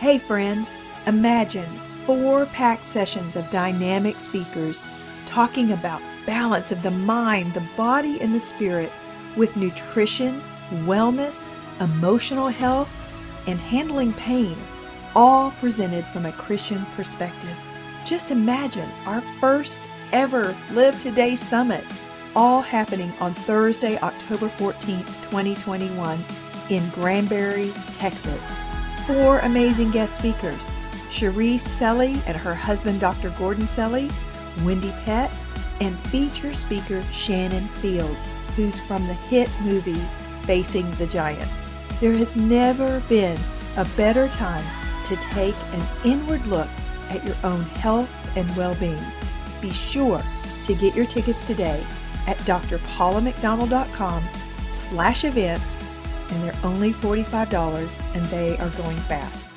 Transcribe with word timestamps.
Hey, 0.00 0.16
friends, 0.16 0.72
imagine 1.06 1.68
four 2.06 2.46
packed 2.46 2.86
sessions 2.86 3.36
of 3.36 3.50
dynamic 3.50 4.18
speakers 4.18 4.82
talking 5.26 5.72
about 5.72 6.00
balance 6.24 6.72
of 6.72 6.82
the 6.82 6.90
mind, 6.90 7.52
the 7.52 7.68
body, 7.76 8.18
and 8.22 8.34
the 8.34 8.40
spirit 8.40 8.90
with 9.36 9.58
nutrition, 9.58 10.40
wellness, 10.86 11.50
emotional 11.82 12.48
health, 12.48 12.88
and 13.46 13.60
handling 13.60 14.14
pain, 14.14 14.56
all 15.14 15.50
presented 15.60 16.06
from 16.06 16.24
a 16.24 16.32
Christian 16.32 16.82
perspective. 16.96 17.54
Just 18.06 18.30
imagine 18.30 18.88
our 19.04 19.20
first 19.38 19.86
ever 20.12 20.56
Live 20.72 20.98
Today 20.98 21.36
Summit, 21.36 21.84
all 22.34 22.62
happening 22.62 23.12
on 23.20 23.34
Thursday, 23.34 23.98
October 23.98 24.48
14th, 24.48 25.04
2021, 25.28 26.18
in 26.70 26.88
Granbury, 26.88 27.70
Texas. 27.92 28.69
Four 29.10 29.40
amazing 29.40 29.90
guest 29.90 30.14
speakers 30.14 30.60
Cherise 31.10 31.66
Selly 31.66 32.24
and 32.28 32.36
her 32.36 32.54
husband, 32.54 33.00
Dr. 33.00 33.30
Gordon 33.30 33.64
Selly, 33.64 34.08
Wendy 34.64 34.92
Pett, 35.04 35.32
and 35.80 35.98
feature 35.98 36.54
speaker 36.54 37.02
Shannon 37.10 37.66
Fields, 37.66 38.24
who's 38.54 38.78
from 38.78 39.04
the 39.08 39.14
hit 39.14 39.50
movie 39.62 40.00
Facing 40.46 40.88
the 40.92 41.08
Giants. 41.08 41.64
There 41.98 42.12
has 42.12 42.36
never 42.36 43.00
been 43.08 43.36
a 43.76 43.84
better 43.96 44.28
time 44.28 44.64
to 45.06 45.16
take 45.16 45.56
an 45.72 45.82
inward 46.04 46.46
look 46.46 46.68
at 47.10 47.24
your 47.24 47.34
own 47.42 47.62
health 47.62 48.36
and 48.36 48.48
well-being. 48.56 49.02
Be 49.60 49.72
sure 49.72 50.22
to 50.62 50.74
get 50.76 50.94
your 50.94 51.06
tickets 51.06 51.44
today 51.48 51.84
at 52.28 52.36
drpaulamcdonald.com 52.38 54.22
slash 54.70 55.24
events 55.24 55.76
and 56.30 56.42
they're 56.42 56.54
only 56.64 56.92
$45 56.92 58.16
and 58.16 58.24
they 58.26 58.56
are 58.58 58.70
going 58.70 58.96
fast. 58.96 59.50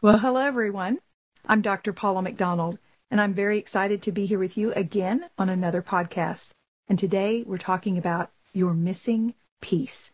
Well, 0.00 0.18
hello 0.18 0.40
everyone. 0.40 0.98
I'm 1.46 1.62
Dr. 1.62 1.92
Paula 1.92 2.22
McDonald 2.22 2.78
and 3.10 3.20
I'm 3.20 3.34
very 3.34 3.58
excited 3.58 4.02
to 4.02 4.12
be 4.12 4.26
here 4.26 4.38
with 4.38 4.56
you 4.56 4.72
again 4.72 5.26
on 5.38 5.48
another 5.48 5.82
podcast. 5.82 6.52
And 6.88 6.98
today 6.98 7.44
we're 7.46 7.58
talking 7.58 7.98
about 7.98 8.30
your 8.52 8.74
missing 8.74 9.34
piece. 9.60 10.12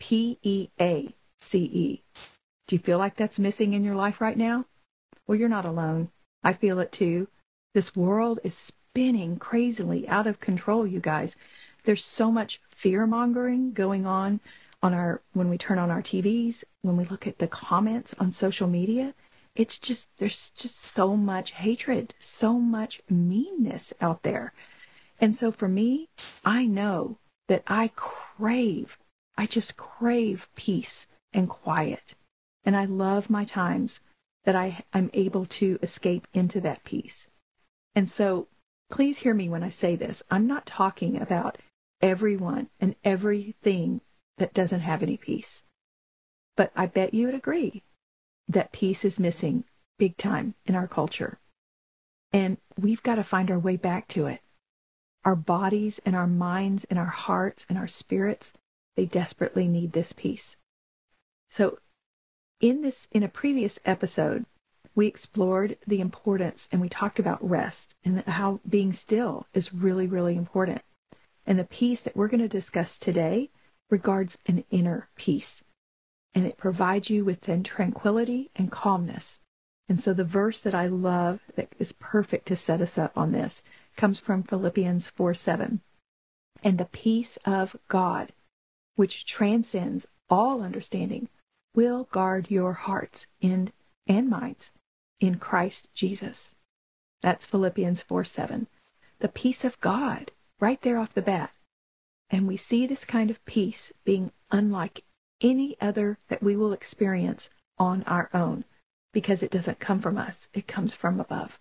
P 0.00 0.38
E 0.42 0.68
A 0.80 1.14
C 1.40 1.58
E. 1.58 2.02
Do 2.66 2.76
you 2.76 2.80
feel 2.80 2.98
like 2.98 3.16
that's 3.16 3.38
missing 3.38 3.74
in 3.74 3.84
your 3.84 3.94
life 3.94 4.20
right 4.20 4.36
now? 4.36 4.64
Well, 5.26 5.38
you're 5.38 5.48
not 5.48 5.64
alone. 5.64 6.10
I 6.42 6.52
feel 6.54 6.80
it 6.80 6.90
too. 6.90 7.28
This 7.74 7.94
world 7.94 8.40
is 8.42 8.54
spinning 8.54 9.36
crazily 9.36 10.08
out 10.08 10.26
of 10.26 10.40
control, 10.40 10.86
you 10.86 11.00
guys. 11.00 11.36
There's 11.84 12.04
so 12.04 12.32
much 12.32 12.60
fear 12.80 13.06
mongering 13.06 13.72
going 13.72 14.06
on 14.06 14.40
on 14.82 14.94
our 14.94 15.20
when 15.34 15.50
we 15.50 15.58
turn 15.58 15.78
on 15.78 15.90
our 15.90 16.00
TVs, 16.00 16.64
when 16.80 16.96
we 16.96 17.04
look 17.04 17.26
at 17.26 17.36
the 17.36 17.46
comments 17.46 18.14
on 18.18 18.32
social 18.32 18.66
media. 18.66 19.12
It's 19.54 19.78
just 19.78 20.08
there's 20.16 20.50
just 20.52 20.78
so 20.78 21.14
much 21.14 21.50
hatred, 21.50 22.14
so 22.18 22.54
much 22.54 23.02
meanness 23.10 23.92
out 24.00 24.22
there. 24.22 24.54
And 25.20 25.36
so 25.36 25.52
for 25.52 25.68
me, 25.68 26.08
I 26.42 26.64
know 26.64 27.18
that 27.48 27.62
I 27.66 27.90
crave, 27.94 28.96
I 29.36 29.44
just 29.44 29.76
crave 29.76 30.48
peace 30.54 31.06
and 31.34 31.50
quiet. 31.50 32.14
And 32.64 32.76
I 32.76 32.86
love 32.86 33.28
my 33.28 33.44
times 33.44 34.00
that 34.44 34.56
I, 34.56 34.84
I'm 34.94 35.10
able 35.12 35.44
to 35.44 35.78
escape 35.82 36.26
into 36.32 36.62
that 36.62 36.84
peace. 36.84 37.28
And 37.94 38.08
so 38.08 38.46
please 38.90 39.18
hear 39.18 39.34
me 39.34 39.50
when 39.50 39.62
I 39.62 39.68
say 39.68 39.96
this. 39.96 40.22
I'm 40.30 40.46
not 40.46 40.64
talking 40.64 41.20
about 41.20 41.58
everyone 42.02 42.68
and 42.80 42.96
everything 43.04 44.00
that 44.38 44.54
doesn't 44.54 44.80
have 44.80 45.02
any 45.02 45.16
peace. 45.16 45.64
But 46.56 46.72
I 46.74 46.86
bet 46.86 47.14
you 47.14 47.26
would 47.26 47.34
agree 47.34 47.82
that 48.48 48.72
peace 48.72 49.04
is 49.04 49.18
missing 49.18 49.64
big 49.98 50.16
time 50.16 50.54
in 50.66 50.74
our 50.74 50.86
culture. 50.86 51.38
And 52.32 52.58
we've 52.78 53.02
got 53.02 53.16
to 53.16 53.24
find 53.24 53.50
our 53.50 53.58
way 53.58 53.76
back 53.76 54.08
to 54.08 54.26
it. 54.26 54.40
Our 55.24 55.36
bodies 55.36 56.00
and 56.06 56.16
our 56.16 56.26
minds 56.26 56.84
and 56.84 56.98
our 56.98 57.06
hearts 57.06 57.66
and 57.68 57.76
our 57.76 57.88
spirits, 57.88 58.52
they 58.96 59.04
desperately 59.04 59.68
need 59.68 59.92
this 59.92 60.12
peace. 60.12 60.56
So 61.50 61.78
in 62.60 62.82
this 62.82 63.08
in 63.12 63.22
a 63.22 63.28
previous 63.28 63.78
episode, 63.84 64.46
we 64.94 65.06
explored 65.06 65.76
the 65.86 66.00
importance 66.00 66.68
and 66.72 66.80
we 66.80 66.88
talked 66.88 67.18
about 67.18 67.46
rest 67.46 67.94
and 68.04 68.22
how 68.22 68.60
being 68.68 68.92
still 68.92 69.46
is 69.54 69.72
really, 69.74 70.06
really 70.06 70.36
important. 70.36 70.82
And 71.50 71.58
the 71.58 71.64
peace 71.64 72.00
that 72.02 72.14
we're 72.14 72.28
going 72.28 72.42
to 72.42 72.48
discuss 72.48 72.96
today 72.96 73.50
regards 73.90 74.38
an 74.46 74.62
inner 74.70 75.08
peace. 75.16 75.64
And 76.32 76.46
it 76.46 76.56
provides 76.56 77.10
you 77.10 77.24
with 77.24 77.40
tranquility 77.64 78.52
and 78.54 78.70
calmness. 78.70 79.40
And 79.88 79.98
so 79.98 80.14
the 80.14 80.22
verse 80.22 80.60
that 80.60 80.76
I 80.76 80.86
love 80.86 81.40
that 81.56 81.72
is 81.76 81.90
perfect 81.90 82.46
to 82.46 82.56
set 82.56 82.80
us 82.80 82.96
up 82.96 83.18
on 83.18 83.32
this 83.32 83.64
comes 83.96 84.20
from 84.20 84.44
Philippians 84.44 85.10
4 85.10 85.34
7. 85.34 85.80
And 86.62 86.78
the 86.78 86.84
peace 86.84 87.36
of 87.44 87.74
God, 87.88 88.32
which 88.94 89.26
transcends 89.26 90.06
all 90.28 90.62
understanding, 90.62 91.30
will 91.74 92.04
guard 92.12 92.48
your 92.48 92.74
hearts 92.74 93.26
and, 93.42 93.72
and 94.06 94.30
minds 94.30 94.70
in 95.18 95.38
Christ 95.38 95.92
Jesus. 95.94 96.54
That's 97.22 97.44
Philippians 97.44 98.02
4 98.02 98.24
7. 98.24 98.68
The 99.18 99.28
peace 99.28 99.64
of 99.64 99.80
God, 99.80 100.30
right 100.60 100.80
there 100.82 100.98
off 100.98 101.14
the 101.14 101.22
bat. 101.22 101.52
And 102.28 102.46
we 102.46 102.56
see 102.56 102.86
this 102.86 103.04
kind 103.04 103.30
of 103.30 103.44
peace 103.44 103.92
being 104.04 104.30
unlike 104.50 105.02
any 105.40 105.76
other 105.80 106.18
that 106.28 106.42
we 106.42 106.56
will 106.56 106.72
experience 106.72 107.50
on 107.78 108.02
our 108.04 108.30
own 108.32 108.64
because 109.12 109.42
it 109.42 109.50
doesn't 109.50 109.80
come 109.80 109.98
from 109.98 110.18
us, 110.18 110.48
it 110.52 110.68
comes 110.68 110.94
from 110.94 111.18
above. 111.18 111.58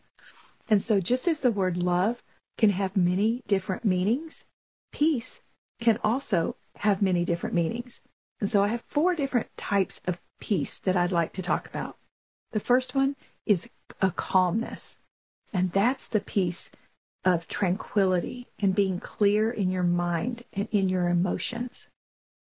And 0.70 0.84
so, 0.84 1.00
just 1.00 1.28
as 1.28 1.42
the 1.42 1.52
word 1.52 1.78
love 1.78 2.22
can 2.58 2.70
have 2.72 2.96
many 2.96 3.42
different 3.48 3.84
meanings, 3.84 4.46
peace 4.92 5.42
can 5.82 5.98
also 6.04 6.58
have 6.76 7.02
many 7.02 7.26
different 7.26 7.56
meanings. 7.56 8.02
And 8.40 8.50
so, 8.50 8.64
I 8.64 8.68
have 8.68 8.84
four 8.88 9.16
different 9.16 9.48
types 9.58 10.00
of 10.06 10.22
peace 10.40 10.78
that 10.80 10.96
I'd 10.96 11.12
like 11.12 11.34
to 11.34 11.42
talk 11.42 11.68
about. 11.68 11.98
The 12.52 12.60
first 12.60 12.94
one 12.94 13.16
is 13.46 13.70
a 14.02 14.12
calmness, 14.12 15.00
and 15.52 15.72
that's 15.72 16.08
the 16.08 16.20
peace 16.20 16.70
of 17.26 17.48
tranquility 17.48 18.48
and 18.60 18.76
being 18.76 19.00
clear 19.00 19.52
in 19.52 19.70
your 19.70 19.84
mind 19.84 20.44
and 20.54 20.68
in 20.72 20.90
your 20.90 21.10
emotions. 21.10 21.88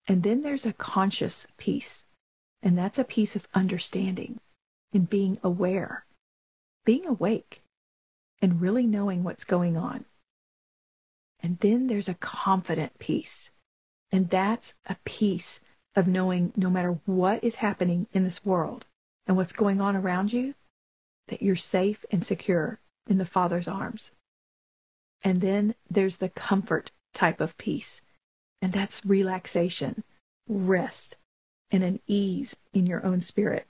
And 0.07 0.24
then 0.24 0.41
there's 0.41 0.66
a 0.66 0.74
conscious 0.74 1.47
peace, 1.57 2.06
and 2.62 2.78
that's 2.78 3.00
a 3.00 3.03
peace 3.03 3.35
of 3.35 3.47
understanding 3.53 4.40
and 4.94 5.09
being 5.09 5.38
aware, 5.44 6.06
being 6.85 7.06
awake, 7.06 7.62
and 8.41 8.62
really 8.62 8.85
knowing 8.85 9.23
what's 9.23 9.44
going 9.44 9.78
on. 9.78 10.06
And 11.40 11.59
then 11.59 11.88
there's 11.88 12.09
a 12.09 12.13
confident 12.13 13.00
peace, 13.00 13.52
and 14.12 14.29
that's 14.29 14.75
a 14.85 14.97
peace 15.03 15.59
of 15.96 16.07
knowing 16.07 16.53
no 16.56 16.69
matter 16.69 17.00
what 17.06 17.44
is 17.44 17.56
happening 17.56 18.07
in 18.13 18.23
this 18.23 18.46
world 18.46 18.85
and 19.28 19.38
what's 19.38 19.52
going 19.52 19.79
on 19.79 19.96
around 19.96 20.34
you, 20.34 20.56
that 21.28 21.41
you're 21.41 21.56
safe 21.56 22.06
and 22.12 22.23
secure 22.23 22.79
in 23.07 23.18
the 23.18 23.25
Father's 23.25 23.68
arms. 23.68 24.12
And 25.23 25.41
then 25.41 25.75
there's 25.89 26.17
the 26.17 26.29
comfort 26.29 26.91
type 27.13 27.39
of 27.39 27.57
peace, 27.57 28.01
and 28.61 28.73
that's 28.73 29.06
relaxation, 29.06 30.03
rest, 30.47 31.17
and 31.72 31.84
an 31.84 32.00
ease 32.07 32.56
in 32.73 32.85
your 32.85 33.06
own 33.06 33.22
spirit. 33.22 33.67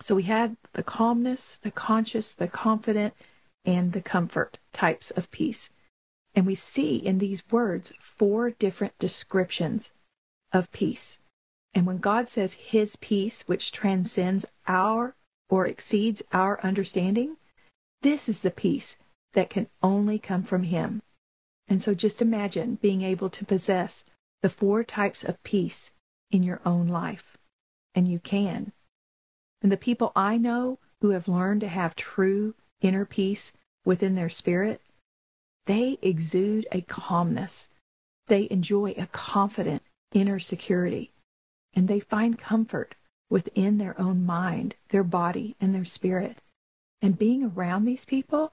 So 0.00 0.14
we 0.14 0.24
had 0.24 0.56
the 0.72 0.82
calmness, 0.82 1.58
the 1.58 1.70
conscious, 1.70 2.34
the 2.34 2.48
confident, 2.48 3.14
and 3.64 3.92
the 3.92 4.00
comfort 4.00 4.58
types 4.72 5.10
of 5.10 5.30
peace. 5.30 5.70
And 6.34 6.46
we 6.46 6.54
see 6.54 6.96
in 6.96 7.18
these 7.18 7.48
words 7.50 7.92
four 8.00 8.50
different 8.50 8.98
descriptions 8.98 9.92
of 10.52 10.70
peace. 10.72 11.18
And 11.74 11.86
when 11.86 11.98
God 11.98 12.28
says 12.28 12.54
his 12.54 12.96
peace, 12.96 13.42
which 13.46 13.72
transcends 13.72 14.46
our 14.66 15.14
or 15.48 15.66
exceeds 15.66 16.22
our 16.32 16.60
understanding, 16.62 17.36
this 18.02 18.28
is 18.28 18.42
the 18.42 18.50
peace 18.50 18.96
that 19.32 19.50
can 19.50 19.68
only 19.82 20.18
come 20.18 20.42
from 20.42 20.64
him. 20.64 21.02
And 21.68 21.82
so 21.82 21.94
just 21.94 22.20
imagine 22.20 22.78
being 22.82 23.02
able 23.02 23.30
to 23.30 23.44
possess 23.44 24.04
the 24.42 24.50
four 24.50 24.82
types 24.82 25.22
of 25.22 25.42
peace 25.42 25.92
in 26.30 26.42
your 26.42 26.60
own 26.64 26.88
life. 26.88 27.36
And 27.94 28.08
you 28.08 28.18
can. 28.18 28.72
And 29.62 29.70
the 29.70 29.76
people 29.76 30.12
I 30.16 30.36
know 30.36 30.78
who 31.00 31.10
have 31.10 31.28
learned 31.28 31.60
to 31.62 31.68
have 31.68 31.94
true 31.94 32.54
inner 32.80 33.04
peace 33.04 33.52
within 33.84 34.14
their 34.14 34.28
spirit, 34.28 34.80
they 35.66 35.98
exude 36.02 36.66
a 36.72 36.80
calmness. 36.82 37.70
They 38.26 38.48
enjoy 38.50 38.94
a 38.96 39.06
confident 39.06 39.82
inner 40.12 40.38
security. 40.38 41.12
And 41.74 41.86
they 41.86 42.00
find 42.00 42.38
comfort 42.38 42.96
within 43.28 43.78
their 43.78 43.98
own 44.00 44.26
mind, 44.26 44.74
their 44.88 45.04
body, 45.04 45.54
and 45.60 45.74
their 45.74 45.84
spirit. 45.84 46.38
And 47.00 47.18
being 47.18 47.44
around 47.44 47.84
these 47.84 48.04
people, 48.04 48.52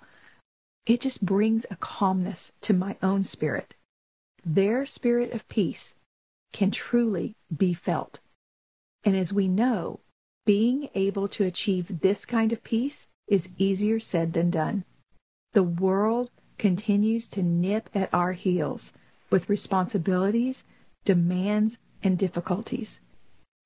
it 0.88 1.02
just 1.02 1.26
brings 1.26 1.66
a 1.70 1.76
calmness 1.76 2.52
to 2.62 2.74
my 2.74 2.96
own 3.04 3.24
spirit. 3.24 3.76
Their 4.46 4.86
spirit 4.86 5.34
of 5.34 5.48
peace 5.50 5.96
can 6.54 6.72
truly 6.72 7.36
be 7.56 7.74
felt. 7.74 8.20
And 9.04 9.16
as 9.16 9.34
we 9.34 9.50
know, 9.50 10.00
being 10.46 10.90
able 10.96 11.28
to 11.28 11.44
achieve 11.44 12.00
this 12.00 12.26
kind 12.26 12.54
of 12.54 12.64
peace 12.64 13.10
is 13.28 13.50
easier 13.58 14.00
said 14.00 14.32
than 14.32 14.50
done. 14.50 14.86
The 15.52 15.64
world 15.64 16.32
continues 16.58 17.28
to 17.30 17.44
nip 17.44 17.90
at 17.94 18.14
our 18.14 18.32
heels 18.32 18.94
with 19.30 19.50
responsibilities, 19.50 20.64
demands, 21.04 21.80
and 22.02 22.18
difficulties. 22.18 23.02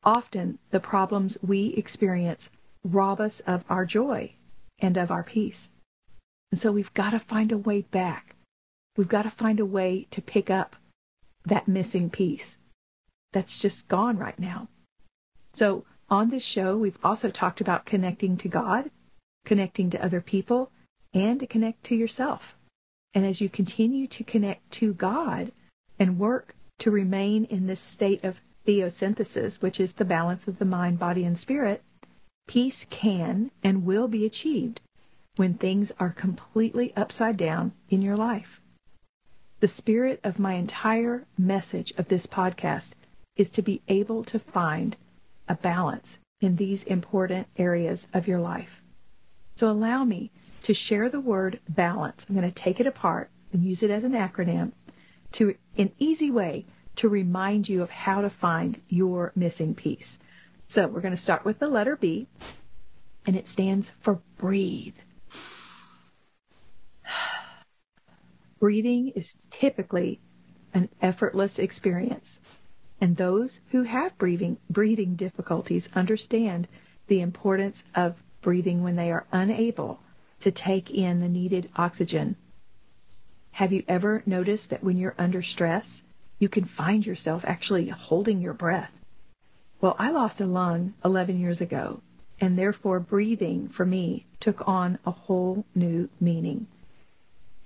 Often 0.04 0.58
the 0.72 0.80
problems 0.80 1.38
we 1.44 1.68
experience 1.76 2.50
rob 2.84 3.22
us 3.22 3.42
of 3.42 3.64
our 3.70 3.86
joy 3.86 4.34
and 4.80 4.98
of 4.98 5.12
our 5.12 5.24
peace. 5.24 5.70
And 6.51 6.59
so 6.59 6.71
we've 6.71 6.94
got 6.94 7.12
to 7.12 7.19
find 7.19 7.51
a 7.51 7.57
way 7.57 7.83
back. 7.83 8.36
We've 8.98 9.07
got 9.07 9.24
to 9.24 9.31
find 9.31 9.59
a 9.59 9.65
way 9.65 10.07
to 10.12 10.21
pick 10.21 10.50
up 10.50 10.75
that 11.45 11.68
missing 11.68 12.09
piece 12.09 12.57
that's 13.31 13.59
just 13.59 13.88
gone 13.88 14.18
right 14.18 14.38
now. 14.38 14.68
So 15.53 15.86
on 16.09 16.30
this 16.30 16.44
show, 16.44 16.77
we've 16.77 17.00
also 17.03 17.30
talked 17.30 17.62
about 17.62 17.86
connecting 17.86 18.36
to 18.38 18.50
God, 18.50 18.92
connecting 19.45 19.89
to 19.92 20.03
other 20.03 20.19
people, 20.19 20.71
and 21.13 21.39
to 21.39 21.48
connect 21.48 21.86
to 21.86 21.95
yourself. 21.95 22.57
And 23.13 23.25
as 23.25 23.42
you 23.42 23.50
continue 23.50 24.07
to 24.07 24.24
connect 24.24 24.71
to 24.71 24.94
God 24.94 25.51
and 25.98 26.19
work 26.19 26.56
to 26.80 26.92
remain 26.92 27.45
in 27.45 27.68
this 27.68 27.80
state 27.80 28.24
of 28.24 28.42
theosynthesis, 28.68 29.62
which 29.62 29.80
is 29.80 29.94
the 29.94 30.06
balance 30.06 30.48
of 30.48 30.59
the 30.59 30.65
mind, 30.65 31.00
body, 31.00 31.24
and 31.24 31.38
spirit, 31.38 31.81
peace 32.48 32.86
can 32.89 33.51
and 33.63 33.86
will 33.86 34.07
be 34.07 34.25
achieved 34.25 34.81
when 35.38 35.54
things 35.54 35.92
are 36.00 36.10
completely 36.10 36.94
upside 36.95 37.38
down 37.38 37.74
in 37.89 38.01
your 38.01 38.18
life. 38.18 38.62
The 39.60 39.68
spirit 39.68 40.19
of 40.24 40.39
my 40.39 40.54
entire 40.54 41.25
message 41.38 41.94
of 41.98 42.07
this 42.07 42.28
podcast 42.28 42.95
is 43.36 43.50
to 43.51 43.62
be 43.62 43.81
able 43.88 44.24
to 44.25 44.39
find 44.39 44.98
a 45.48 45.56
balance 45.56 46.19
in 46.42 46.56
these 46.56 46.83
important 46.83 47.48
areas 47.57 48.07
of 48.13 48.28
your 48.28 48.39
life. 48.39 48.81
So 49.56 49.69
allow 49.69 50.04
me 50.04 50.31
to 50.63 50.74
share 50.74 51.10
the 51.10 51.19
word 51.19 51.60
balance. 51.69 52.25
I'm 52.27 52.36
going 52.36 52.48
to 52.48 52.54
take 52.54 52.80
it 52.80 52.88
apart 52.88 53.30
and 53.54 53.63
use 53.63 53.84
it 53.84 53.92
as 53.92 54.04
an 54.04 54.13
acronym 54.13 54.72
to 55.34 55.56
an 55.77 55.92
easy 56.00 56.31
way 56.31 56.66
to 56.95 57.07
remind 57.07 57.69
you 57.69 57.81
of 57.81 57.89
how 57.89 58.22
to 58.22 58.30
find 58.30 58.81
your 58.89 59.31
missing 59.36 59.75
piece. 59.75 60.19
So 60.68 60.88
we're 60.88 61.01
going 61.01 61.16
to 61.16 61.22
start 61.22 61.45
with 61.45 61.60
the 61.60 61.68
letter 61.68 61.95
B, 61.95 62.27
and 63.25 63.36
it 63.36 63.48
stands 63.48 63.92
for 64.00 64.22
breathe. 64.38 64.95
Breathing 68.62 69.08
is 69.16 69.48
typically 69.50 70.19
an 70.72 70.90
effortless 71.02 71.58
experience, 71.58 72.40
and 73.02 73.18
those 73.18 73.60
who 73.72 73.84
have 73.84 74.16
breathing 74.19 74.58
breathing 74.69 75.16
difficulties 75.16 75.90
understand 75.96 76.68
the 77.08 77.22
importance 77.22 77.84
of 77.96 78.22
breathing 78.40 78.84
when 78.84 78.98
they 78.98 79.12
are 79.12 79.25
unable 79.31 80.00
to 80.42 80.52
take 80.52 80.92
in 80.92 81.22
the 81.22 81.28
needed 81.28 81.72
oxygen. 81.75 82.36
Have 83.54 83.74
you 83.74 83.84
ever 83.88 84.22
noticed 84.28 84.69
that 84.69 84.84
when 84.84 84.96
you're 84.96 85.16
under 85.18 85.42
stress, 85.42 86.04
you 86.38 86.48
can 86.48 86.66
find 86.66 87.04
yourself 87.04 87.44
actually 87.48 87.88
holding 87.88 88.42
your 88.42 88.54
breath? 88.54 88.92
Well, 89.81 89.96
I 89.98 90.12
lost 90.12 90.40
a 90.40 90.46
lung 90.46 90.94
11 91.04 91.40
years 91.40 91.62
ago, 91.62 92.02
and 92.40 92.60
therefore 92.60 93.00
breathing 93.00 93.69
for 93.69 93.88
me 93.88 94.28
took 94.40 94.68
on 94.68 95.00
a 95.04 95.10
whole 95.10 95.66
new 95.74 96.10
meaning. 96.19 96.68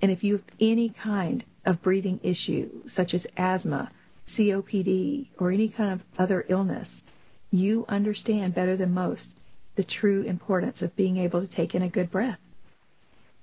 And 0.06 0.12
if 0.12 0.24
you 0.24 0.34
have 0.34 0.44
any 0.60 0.90
kind 0.90 1.44
of 1.66 1.81
breathing 1.81 2.19
issue, 2.22 2.69
such 2.86 3.16
as 3.16 3.25
asthma, 3.38 3.90
COPD, 4.28 5.30
or 5.40 5.50
any 5.50 5.68
kind 5.68 5.92
of 5.94 6.04
other 6.16 6.46
illness, 6.48 7.02
you 7.50 7.86
understand 7.90 8.54
better 8.54 8.78
than 8.78 8.94
most 8.94 9.40
the 9.74 9.84
true 9.84 10.22
importance 10.22 10.84
of 10.84 10.96
being 10.96 11.18
able 11.18 11.42
to 11.42 11.48
take 11.48 11.74
in 11.74 11.81
a 11.81 11.90
good 11.90 12.12
breath. 12.12 12.38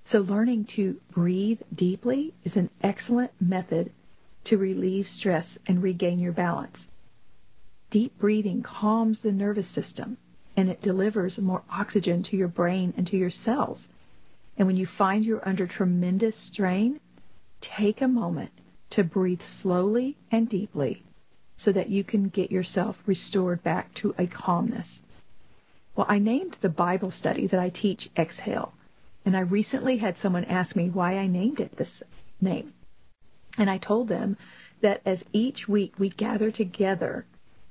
So, 0.04 0.20
learning 0.20 0.66
to 0.66 1.00
breathe 1.10 1.62
deeply 1.74 2.32
is 2.44 2.56
an 2.56 2.70
excellent 2.80 3.32
method 3.40 3.90
to 4.44 4.56
relieve 4.56 5.08
stress 5.08 5.58
and 5.66 5.82
regain 5.82 6.20
your 6.20 6.30
balance. 6.30 6.88
Deep 7.90 8.16
breathing 8.20 8.62
calms 8.62 9.22
the 9.22 9.32
nervous 9.32 9.66
system 9.66 10.16
and 10.56 10.68
it 10.68 10.80
delivers 10.80 11.40
more 11.40 11.64
oxygen 11.68 12.22
to 12.22 12.36
your 12.36 12.46
brain 12.46 12.94
and 12.96 13.08
to 13.08 13.16
your 13.16 13.30
cells. 13.30 13.88
And 14.56 14.66
when 14.66 14.76
you 14.76 14.86
find 14.86 15.24
you're 15.24 15.46
under 15.48 15.66
tremendous 15.66 16.36
strain, 16.36 17.00
take 17.60 18.00
a 18.00 18.08
moment 18.08 18.50
to 18.90 19.02
breathe 19.02 19.42
slowly 19.42 20.16
and 20.30 20.48
deeply 20.48 21.02
so 21.56 21.72
that 21.72 21.88
you 21.88 22.04
can 22.04 22.28
get 22.28 22.50
yourself 22.50 23.02
restored 23.06 23.62
back 23.62 23.94
to 23.94 24.14
a 24.18 24.26
calmness. 24.26 25.02
Well, 25.94 26.06
I 26.08 26.18
named 26.18 26.58
the 26.60 26.68
Bible 26.68 27.10
study 27.10 27.46
that 27.46 27.60
I 27.60 27.68
teach 27.68 28.10
Exhale 28.16 28.74
and 29.24 29.36
I 29.36 29.40
recently 29.40 29.98
had 29.98 30.18
someone 30.18 30.44
ask 30.44 30.74
me 30.74 30.90
why 30.90 31.16
I 31.16 31.26
named 31.26 31.60
it 31.60 31.76
this 31.76 32.02
name. 32.40 32.72
And 33.56 33.70
I 33.70 33.78
told 33.78 34.08
them 34.08 34.36
that 34.80 35.00
as 35.04 35.24
each 35.32 35.68
week 35.68 35.94
we 35.98 36.08
gather 36.08 36.50
together, 36.50 37.26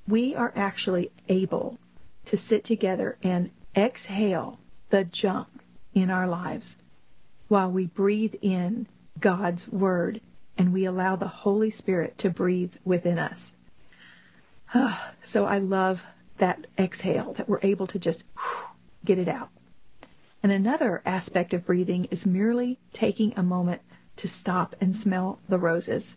we 0.07 0.33
are 0.35 0.53
actually 0.55 1.11
able 1.27 1.77
to 2.25 2.37
sit 2.37 2.63
together 2.63 3.17
and 3.21 3.51
exhale 3.75 4.59
the 4.89 5.03
junk 5.03 5.60
in 5.93 6.09
our 6.09 6.27
lives 6.27 6.77
while 7.47 7.69
we 7.69 7.85
breathe 7.85 8.35
in 8.41 8.87
God's 9.19 9.67
word 9.67 10.21
and 10.57 10.71
we 10.71 10.85
allow 10.85 11.15
the 11.15 11.27
Holy 11.27 11.69
Spirit 11.69 12.17
to 12.19 12.29
breathe 12.29 12.73
within 12.85 13.19
us. 13.19 13.53
so 15.21 15.45
I 15.45 15.57
love 15.57 16.03
that 16.37 16.67
exhale 16.77 17.33
that 17.33 17.49
we're 17.49 17.59
able 17.61 17.87
to 17.87 17.99
just 17.99 18.23
get 19.05 19.19
it 19.19 19.27
out. 19.27 19.49
And 20.41 20.51
another 20.51 21.01
aspect 21.05 21.53
of 21.53 21.65
breathing 21.65 22.05
is 22.05 22.25
merely 22.25 22.79
taking 22.93 23.33
a 23.35 23.43
moment 23.43 23.81
to 24.15 24.27
stop 24.27 24.75
and 24.79 24.95
smell 24.95 25.39
the 25.49 25.59
roses. 25.59 26.15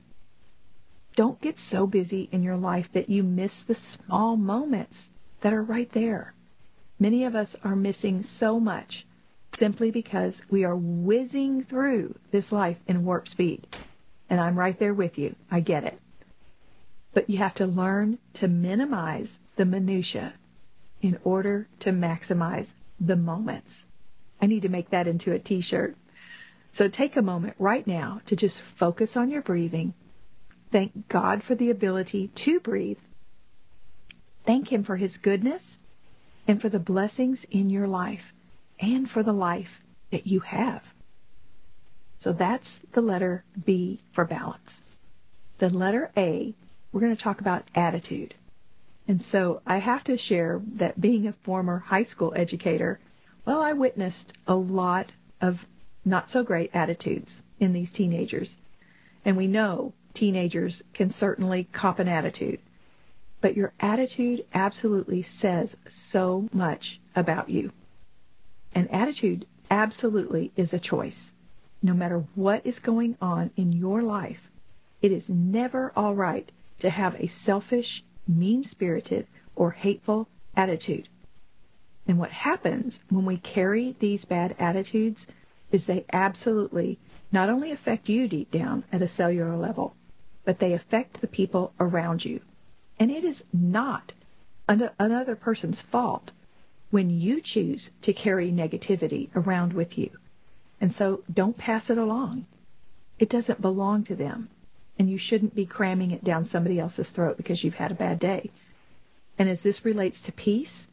Don't 1.17 1.41
get 1.41 1.59
so 1.59 1.87
busy 1.87 2.29
in 2.33 2.43
your 2.43 2.57
life 2.57 2.91
that 2.93 3.11
you 3.11 3.23
miss 3.23 3.63
the 3.63 3.75
small 3.75 4.37
moments 4.37 5.11
that 5.41 5.53
are 5.53 5.63
right 5.63 5.91
there. 5.93 6.35
Many 6.99 7.25
of 7.25 7.35
us 7.35 7.57
are 7.65 7.77
missing 7.77 8.23
so 8.23 8.59
much 8.59 9.07
simply 9.55 9.91
because 9.91 10.43
we 10.51 10.65
are 10.65 10.77
whizzing 10.77 11.63
through 11.63 12.17
this 12.31 12.53
life 12.53 12.79
in 12.87 13.05
warp 13.05 13.29
speed. 13.29 13.67
And 14.29 14.41
I'm 14.41 14.59
right 14.59 14.79
there 14.79 14.95
with 14.95 15.19
you. 15.19 15.37
I 15.51 15.61
get 15.61 15.85
it. 15.85 16.01
But 17.13 17.31
you 17.31 17.39
have 17.39 17.55
to 17.55 17.67
learn 17.67 18.19
to 18.35 18.49
minimize 18.49 19.39
the 19.57 19.65
minutia 19.65 20.35
in 21.01 21.19
order 21.23 21.69
to 21.81 21.91
maximize 21.91 22.75
the 23.01 23.17
moments. 23.17 23.87
I 24.41 24.47
need 24.47 24.63
to 24.63 24.69
make 24.69 24.91
that 24.91 25.07
into 25.07 25.33
a 25.33 25.39
t 25.39 25.61
shirt. 25.61 25.97
So 26.73 26.89
take 26.89 27.17
a 27.17 27.23
moment 27.23 27.55
right 27.59 27.87
now 27.87 28.21
to 28.27 28.35
just 28.35 28.61
focus 28.61 29.17
on 29.17 29.31
your 29.31 29.43
breathing. 29.43 29.95
Thank 30.73 31.09
God 31.09 31.45
for 31.45 31.55
the 31.55 31.71
ability 31.71 32.29
to 32.29 32.59
breathe. 32.59 32.99
Thank 34.45 34.73
Him 34.73 34.83
for 34.83 34.97
His 34.97 35.17
goodness 35.17 35.79
and 36.49 36.61
for 36.61 36.69
the 36.69 36.81
blessings 36.81 37.45
in 37.45 37.71
your 37.71 37.87
life 37.87 38.34
and 38.81 39.09
for 39.11 39.23
the 39.23 39.33
life 39.33 39.81
that 40.11 40.27
you 40.27 40.41
have. 40.41 40.95
So 42.19 42.33
that's 42.33 42.81
the 42.93 43.03
letter 43.03 43.45
B 43.65 44.01
for 44.13 44.25
balance. 44.25 44.83
The 45.59 45.71
letter 45.71 46.11
A, 46.17 46.55
we're 46.93 47.01
going 47.01 47.15
to 47.15 47.23
talk 47.23 47.41
about 47.41 47.69
attitude. 47.75 48.35
And 49.07 49.21
so 49.21 49.61
I 49.67 49.79
have 49.79 50.05
to 50.05 50.17
share 50.17 50.63
that 50.65 51.01
being 51.01 51.27
a 51.27 51.33
former 51.33 51.81
high 51.81 52.03
school 52.03 52.33
educator, 52.35 52.99
well, 53.45 53.61
I 53.61 53.73
witnessed 53.73 54.33
a 54.47 54.55
lot 54.55 55.13
of 55.41 55.67
not 56.05 56.31
so 56.31 56.43
great 56.43 56.71
attitudes 56.73 57.43
in 57.59 57.73
these 57.73 57.93
teenagers. 57.93 58.57
And 59.25 59.37
we 59.37 59.47
know 59.47 59.93
teenagers 60.15 60.83
can 60.95 61.11
certainly 61.11 61.65
cop 61.73 61.99
an 61.99 62.09
attitude. 62.09 62.61
But 63.41 63.57
your 63.57 63.75
attitude 63.81 64.47
absolutely 64.55 65.21
says 65.21 65.77
so 65.87 66.49
much 66.53 67.01
about 67.15 67.51
you. 67.51 67.73
And 68.75 68.91
attitude 68.91 69.47
absolutely 69.71 70.53
is 70.57 70.75
a 70.75 70.81
choice. 70.81 71.33
No 71.83 71.95
matter 71.95 72.25
what 72.35 72.67
is 72.67 72.79
going 72.79 73.17
on 73.21 73.51
in 73.57 73.73
your 73.73 74.03
life, 74.03 74.51
it 75.01 75.13
is 75.13 75.29
never 75.29 75.93
all 75.95 76.15
right 76.15 76.51
to 76.81 76.91
have 76.91 77.15
a 77.21 77.27
selfish, 77.27 78.05
mean 78.27 78.65
spirited, 78.65 79.27
or 79.55 79.73
hateful 79.73 80.29
attitude. 80.57 81.09
And 82.07 82.19
what 82.19 82.33
happens 82.33 83.01
when 83.09 83.25
we 83.25 83.37
carry 83.37 83.97
these 83.99 84.25
bad 84.25 84.57
attitudes 84.59 85.27
is 85.71 85.87
they 85.87 86.05
absolutely 86.13 86.99
not 87.33 87.49
only 87.49 87.71
affect 87.71 88.09
you 88.09 88.29
deep 88.29 88.51
down 88.51 88.85
at 88.93 89.03
a 89.03 89.09
cellular 89.09 89.57
level, 89.57 89.95
but 90.45 90.59
they 90.59 90.73
affect 90.73 91.21
the 91.21 91.27
people 91.27 91.73
around 91.81 92.25
you. 92.25 92.41
And 92.99 93.11
it 93.11 93.25
is 93.25 93.45
not 93.53 94.13
another 94.69 95.35
person's 95.37 95.83
fault 95.83 96.33
when 96.95 97.11
you 97.11 97.41
choose 97.41 97.91
to 98.01 98.13
carry 98.13 98.53
negativity 98.53 99.29
around 99.35 99.73
with 99.73 99.99
you. 99.99 100.11
And 100.81 100.93
so 100.93 101.23
don't 101.33 101.59
pass 101.59 101.91
it 101.91 101.99
along. 101.99 102.47
It 103.19 103.29
doesn't 103.29 103.61
belong 103.61 104.05
to 104.05 104.15
them. 104.15 104.49
And 104.99 105.11
you 105.11 105.19
shouldn't 105.19 105.57
be 105.57 105.67
cramming 105.67 106.13
it 106.13 106.23
down 106.23 106.45
somebody 106.45 106.79
else's 106.79 107.11
throat 107.11 107.37
because 107.37 107.65
you've 107.65 107.83
had 107.83 107.91
a 107.91 107.97
bad 108.07 108.21
day. 108.21 108.51
And 109.37 109.49
as 109.49 109.65
this 109.65 109.85
relates 109.85 110.21
to 110.23 110.33
peace, 110.33 110.87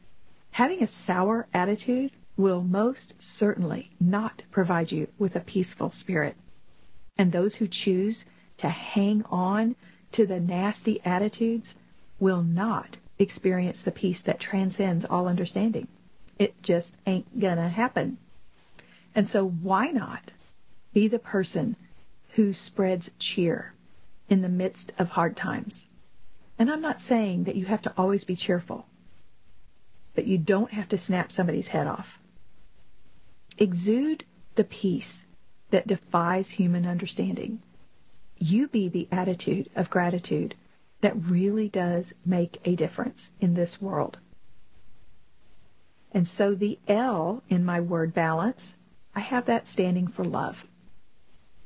Having 0.52 0.84
a 0.84 0.88
sour 0.88 1.48
attitude 1.54 2.12
will 2.36 2.62
most 2.62 3.16
certainly 3.22 3.92
not 4.00 4.42
provide 4.52 4.92
you 4.92 5.08
with 5.18 5.36
a 5.36 5.40
peaceful 5.40 5.90
spirit. 5.90 6.36
And 7.18 7.32
those 7.32 7.56
who 7.56 7.68
choose 7.68 8.26
to 8.58 8.70
hang 8.70 9.24
on 9.32 9.76
to 10.12 10.26
the 10.26 10.40
nasty 10.40 11.00
attitudes 11.06 11.76
will 12.20 12.44
not 12.44 12.98
experience 13.22 13.84
the 13.84 13.92
peace 13.92 14.22
that 14.22 14.40
transcends 14.40 15.06
all 15.06 15.28
understanding. 15.28 15.88
It 16.40 16.62
just 16.64 16.98
ain't 17.06 17.40
gonna 17.40 17.70
happen. 17.70 18.18
And 19.14 19.30
so 19.30 19.48
why 19.48 19.88
not 19.88 20.32
be 20.94 21.08
the 21.08 21.20
person 21.20 21.76
who 22.36 22.54
spreads 22.54 23.12
cheer 23.20 23.74
in 24.30 24.42
the 24.42 24.50
midst 24.50 24.92
of 24.98 25.12
hard 25.12 25.36
times? 25.36 25.88
And 26.58 26.72
I'm 26.72 26.82
not 26.82 27.02
saying 27.02 27.44
that 27.46 27.56
you 27.56 27.66
have 27.66 27.82
to 27.84 27.94
always 27.98 28.24
be 28.24 28.36
cheerful, 28.36 28.86
but 30.16 30.28
you 30.28 30.38
don't 30.38 30.74
have 30.74 30.90
to 30.90 30.98
snap 30.98 31.32
somebody's 31.32 31.70
head 31.70 31.88
off. 31.88 32.20
Exude 33.58 34.26
the 34.56 34.64
peace 34.64 35.26
that 35.72 35.88
defies 35.88 36.52
human 36.52 36.86
understanding. 36.86 37.62
You 38.38 38.68
be 38.68 38.90
the 38.90 39.08
attitude 39.12 39.70
of 39.76 39.90
gratitude 39.90 40.56
that 41.02 41.16
really 41.16 41.68
does 41.68 42.14
make 42.26 42.60
a 42.64 42.76
difference 42.76 43.32
in 43.40 43.56
this 43.56 43.82
world. 43.82 44.20
And 46.12 46.28
so 46.28 46.54
the 46.54 46.80
L 46.88 47.44
in 47.50 47.66
my 47.66 47.80
word 47.80 48.14
balance, 48.14 48.76
I 49.16 49.22
have 49.22 49.46
that 49.46 49.68
standing 49.68 50.08
for 50.08 50.24
love. 50.24 50.66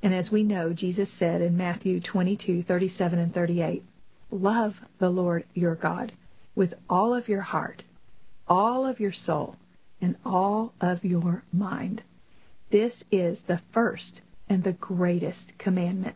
And 0.01 0.13
as 0.13 0.31
we 0.31 0.43
know, 0.43 0.71
Jesus 0.71 1.09
said 1.09 1.41
in 1.41 1.57
Matthew 1.57 1.99
22, 1.99 2.61
37 2.63 3.19
and 3.19 3.33
38, 3.33 3.83
love 4.29 4.81
the 4.99 5.09
Lord 5.09 5.45
your 5.53 5.75
God 5.75 6.11
with 6.53 6.75
all 6.89 7.13
of 7.13 7.27
your 7.27 7.41
heart, 7.41 7.83
all 8.47 8.85
of 8.85 8.99
your 8.99 9.11
soul, 9.11 9.57
and 9.99 10.15
all 10.25 10.73
of 10.79 11.03
your 11.03 11.43
mind. 11.51 12.03
This 12.69 13.03
is 13.11 13.43
the 13.43 13.61
first 13.71 14.21
and 14.47 14.63
the 14.63 14.73
greatest 14.73 15.57
commandment. 15.57 16.15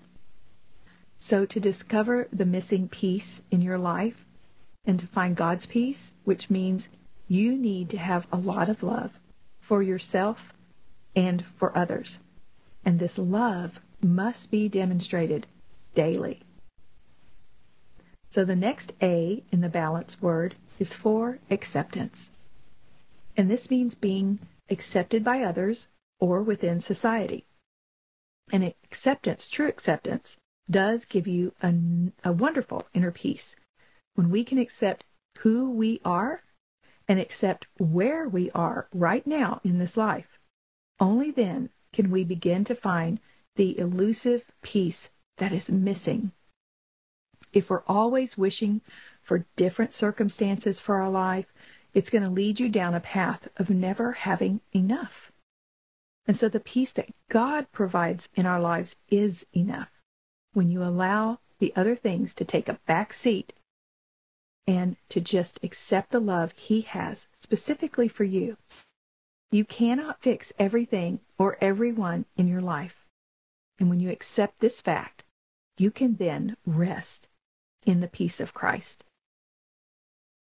So 1.19 1.45
to 1.45 1.59
discover 1.59 2.27
the 2.31 2.45
missing 2.45 2.87
piece 2.87 3.41
in 3.51 3.61
your 3.61 3.77
life 3.77 4.25
and 4.85 4.99
to 4.99 5.07
find 5.07 5.35
God's 5.35 5.65
peace, 5.65 6.13
which 6.23 6.49
means 6.49 6.89
you 7.27 7.57
need 7.57 7.89
to 7.89 7.97
have 7.97 8.27
a 8.31 8.37
lot 8.37 8.69
of 8.69 8.81
love 8.81 9.19
for 9.59 9.83
yourself 9.83 10.53
and 11.15 11.45
for 11.55 11.77
others. 11.77 12.19
And 12.85 12.99
this 12.99 13.17
love 13.17 13.81
must 14.01 14.49
be 14.49 14.69
demonstrated 14.69 15.45
daily. 15.93 16.41
So 18.29 18.45
the 18.45 18.55
next 18.55 18.93
A 19.01 19.43
in 19.51 19.61
the 19.61 19.69
balance 19.69 20.21
word 20.21 20.55
is 20.79 20.93
for 20.93 21.39
acceptance. 21.51 22.31
And 23.35 23.49
this 23.49 23.69
means 23.69 23.95
being 23.95 24.39
accepted 24.69 25.23
by 25.23 25.41
others 25.41 25.89
or 26.19 26.41
within 26.41 26.79
society. 26.79 27.45
And 28.51 28.63
acceptance, 28.83 29.47
true 29.47 29.67
acceptance, 29.67 30.37
does 30.69 31.05
give 31.05 31.27
you 31.27 31.53
a, 31.61 31.73
a 32.23 32.31
wonderful 32.31 32.87
inner 32.93 33.11
peace. 33.11 33.55
When 34.15 34.29
we 34.29 34.43
can 34.43 34.57
accept 34.57 35.03
who 35.39 35.69
we 35.71 36.01
are 36.03 36.43
and 37.07 37.19
accept 37.19 37.67
where 37.77 38.27
we 38.27 38.51
are 38.51 38.87
right 38.93 39.25
now 39.25 39.61
in 39.63 39.79
this 39.79 39.97
life, 39.97 40.39
only 40.99 41.31
then 41.31 41.69
can 41.93 42.11
we 42.11 42.23
begin 42.23 42.63
to 42.65 42.75
find 42.75 43.19
the 43.55 43.77
elusive 43.79 44.45
peace 44.61 45.09
that 45.37 45.51
is 45.51 45.69
missing. 45.69 46.31
If 47.51 47.69
we're 47.69 47.83
always 47.87 48.37
wishing 48.37 48.81
for 49.21 49.45
different 49.55 49.93
circumstances 49.93 50.79
for 50.79 51.01
our 51.01 51.09
life, 51.09 51.47
it's 51.93 52.11
going 52.11 52.23
to 52.23 52.29
lead 52.29 52.59
you 52.59 52.69
down 52.69 52.93
a 52.93 52.99
path 52.99 53.47
of 53.57 53.69
never 53.69 54.11
having 54.11 54.61
enough. 54.71 55.31
And 56.27 56.37
so 56.37 56.47
the 56.47 56.59
peace 56.59 56.93
that 56.93 57.09
God 57.27 57.71
provides 57.71 58.29
in 58.35 58.45
our 58.45 58.59
lives 58.59 58.95
is 59.09 59.47
enough 59.55 59.89
when 60.53 60.69
you 60.69 60.83
allow 60.83 61.39
the 61.59 61.73
other 61.75 61.95
things 61.95 62.33
to 62.35 62.45
take 62.45 62.69
a 62.69 62.79
back 62.85 63.13
seat 63.13 63.53
and 64.65 64.95
to 65.09 65.19
just 65.19 65.59
accept 65.63 66.11
the 66.11 66.19
love 66.19 66.53
He 66.55 66.81
has 66.81 67.27
specifically 67.41 68.07
for 68.07 68.23
you. 68.23 68.57
You 69.51 69.65
cannot 69.65 70.21
fix 70.21 70.53
everything 70.59 71.19
or 71.37 71.57
everyone 71.59 72.25
in 72.37 72.47
your 72.47 72.61
life. 72.61 73.05
And 73.79 73.89
when 73.89 73.99
you 73.99 74.11
accept 74.11 74.59
this 74.59 74.79
fact, 74.79 75.23
you 75.77 75.89
can 75.89 76.15
then 76.15 76.55
rest 76.65 77.29
in 77.85 77.99
the 77.99 78.07
peace 78.07 78.39
of 78.39 78.53
Christ. 78.53 79.05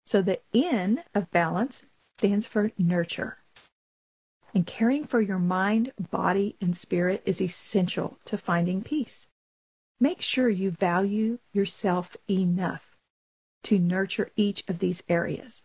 So 0.05 0.23
the 0.23 0.41
N 0.55 1.05
of 1.15 1.31
balance 1.31 1.83
stands 2.19 2.47
for 2.47 2.73
nurture. 2.79 3.39
And 4.55 4.67
caring 4.67 5.05
for 5.05 5.21
your 5.21 5.39
mind, 5.39 5.93
body, 6.11 6.57
and 6.61 6.77
spirit 6.77 7.23
is 7.27 7.41
essential 7.41 8.19
to 8.25 8.39
finding 8.39 8.83
peace. 8.83 9.29
Make 10.01 10.23
sure 10.23 10.49
you 10.49 10.71
value 10.71 11.39
yourself 11.53 12.17
enough 12.31 12.97
to 13.65 13.79
nurture 13.79 14.31
each 14.37 14.63
of 14.69 14.79
these 14.79 15.03
areas. 15.09 15.65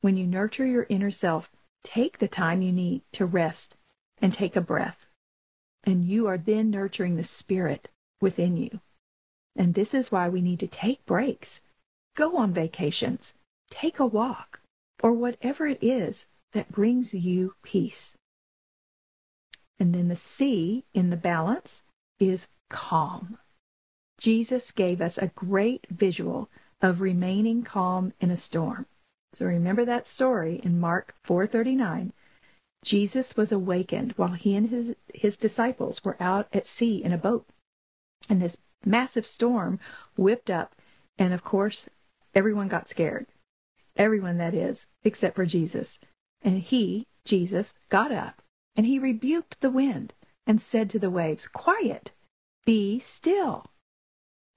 When 0.00 0.16
you 0.16 0.26
nurture 0.26 0.66
your 0.66 0.86
inner 0.88 1.10
self, 1.10 1.50
take 1.84 2.18
the 2.18 2.28
time 2.28 2.62
you 2.62 2.72
need 2.72 3.02
to 3.12 3.26
rest 3.26 3.76
and 4.20 4.32
take 4.32 4.56
a 4.56 4.62
breath. 4.62 5.06
And 5.84 6.04
you 6.04 6.26
are 6.26 6.38
then 6.38 6.70
nurturing 6.70 7.16
the 7.16 7.24
spirit 7.24 7.88
within 8.20 8.56
you. 8.56 8.80
And 9.54 9.74
this 9.74 9.92
is 9.92 10.10
why 10.10 10.28
we 10.28 10.40
need 10.40 10.60
to 10.60 10.66
take 10.66 11.04
breaks, 11.04 11.60
go 12.16 12.36
on 12.36 12.54
vacations, 12.54 13.34
take 13.70 13.98
a 13.98 14.06
walk, 14.06 14.60
or 15.02 15.12
whatever 15.12 15.66
it 15.66 15.78
is 15.82 16.26
that 16.52 16.72
brings 16.72 17.12
you 17.12 17.54
peace. 17.62 18.16
And 19.78 19.94
then 19.94 20.08
the 20.08 20.16
C 20.16 20.84
in 20.94 21.10
the 21.10 21.16
balance 21.16 21.84
is 22.18 22.48
calm. 22.68 23.38
Jesus 24.20 24.70
gave 24.70 25.00
us 25.00 25.16
a 25.16 25.28
great 25.28 25.86
visual 25.90 26.50
of 26.82 27.00
remaining 27.00 27.62
calm 27.62 28.12
in 28.20 28.30
a 28.30 28.36
storm. 28.36 28.86
So 29.32 29.46
remember 29.46 29.84
that 29.86 30.06
story 30.06 30.60
in 30.62 30.78
Mark 30.78 31.14
4:39. 31.24 32.12
Jesus 32.84 33.36
was 33.36 33.50
awakened 33.50 34.12
while 34.12 34.32
he 34.32 34.54
and 34.54 34.68
his, 34.68 34.94
his 35.14 35.36
disciples 35.36 36.04
were 36.04 36.16
out 36.20 36.48
at 36.52 36.66
sea 36.66 37.02
in 37.02 37.12
a 37.12 37.18
boat. 37.18 37.46
And 38.28 38.42
this 38.42 38.58
massive 38.84 39.26
storm 39.26 39.80
whipped 40.16 40.50
up, 40.50 40.74
and 41.18 41.32
of 41.32 41.42
course, 41.42 41.88
everyone 42.34 42.68
got 42.68 42.88
scared. 42.88 43.26
Everyone, 43.96 44.36
that 44.38 44.54
is, 44.54 44.86
except 45.02 45.36
for 45.36 45.46
Jesus. 45.46 45.98
And 46.42 46.58
he, 46.58 47.06
Jesus, 47.24 47.74
got 47.88 48.12
up, 48.12 48.42
and 48.76 48.86
he 48.86 48.98
rebuked 48.98 49.60
the 49.60 49.70
wind 49.70 50.14
and 50.46 50.60
said 50.60 50.88
to 50.90 50.98
the 50.98 51.10
waves, 51.10 51.48
Quiet, 51.48 52.12
be 52.64 52.98
still. 52.98 53.69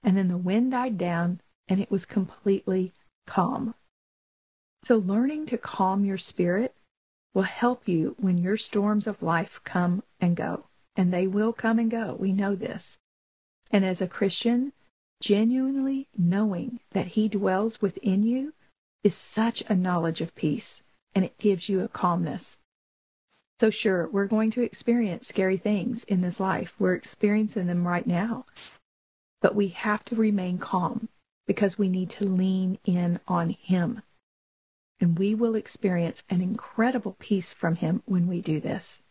And 0.04 0.16
then 0.16 0.28
the 0.28 0.36
wind 0.36 0.70
died 0.72 0.98
down 0.98 1.40
and 1.66 1.80
it 1.80 1.90
was 1.90 2.04
completely 2.06 2.92
calm. 3.26 3.74
So, 4.84 4.98
learning 4.98 5.46
to 5.46 5.58
calm 5.58 6.04
your 6.04 6.18
spirit 6.18 6.74
will 7.32 7.42
help 7.42 7.88
you 7.88 8.14
when 8.18 8.38
your 8.38 8.58
storms 8.58 9.06
of 9.06 9.22
life 9.22 9.60
come 9.64 10.02
and 10.20 10.36
go. 10.36 10.66
And 10.94 11.12
they 11.12 11.26
will 11.26 11.52
come 11.52 11.78
and 11.78 11.90
go. 11.90 12.16
We 12.18 12.32
know 12.32 12.54
this. 12.54 12.98
And 13.70 13.84
as 13.84 14.00
a 14.02 14.06
Christian, 14.06 14.72
genuinely 15.20 16.06
knowing 16.16 16.80
that 16.90 17.08
He 17.08 17.28
dwells 17.28 17.80
within 17.80 18.22
you 18.22 18.52
is 19.02 19.14
such 19.14 19.62
a 19.68 19.74
knowledge 19.74 20.20
of 20.20 20.34
peace, 20.34 20.82
and 21.14 21.24
it 21.24 21.38
gives 21.38 21.68
you 21.68 21.80
a 21.80 21.88
calmness. 21.88 22.58
So, 23.58 23.70
sure, 23.70 24.06
we're 24.06 24.26
going 24.26 24.50
to 24.52 24.62
experience 24.62 25.26
scary 25.26 25.56
things 25.56 26.04
in 26.04 26.20
this 26.20 26.38
life. 26.38 26.74
We're 26.78 26.94
experiencing 26.94 27.66
them 27.66 27.88
right 27.88 28.06
now. 28.06 28.46
But 29.44 29.54
we 29.54 29.68
have 29.68 30.02
to 30.06 30.16
remain 30.16 30.56
calm 30.56 31.10
because 31.46 31.76
we 31.76 31.90
need 31.90 32.08
to 32.16 32.24
lean 32.24 32.78
in 32.86 33.20
on 33.28 33.50
Him. 33.50 34.00
And 34.98 35.18
we 35.18 35.34
will 35.34 35.54
experience 35.54 36.24
an 36.30 36.40
incredible 36.40 37.14
peace 37.18 37.52
from 37.52 37.76
Him 37.76 38.02
when 38.06 38.26
we 38.26 38.40
do 38.40 38.58
this. 38.58 39.02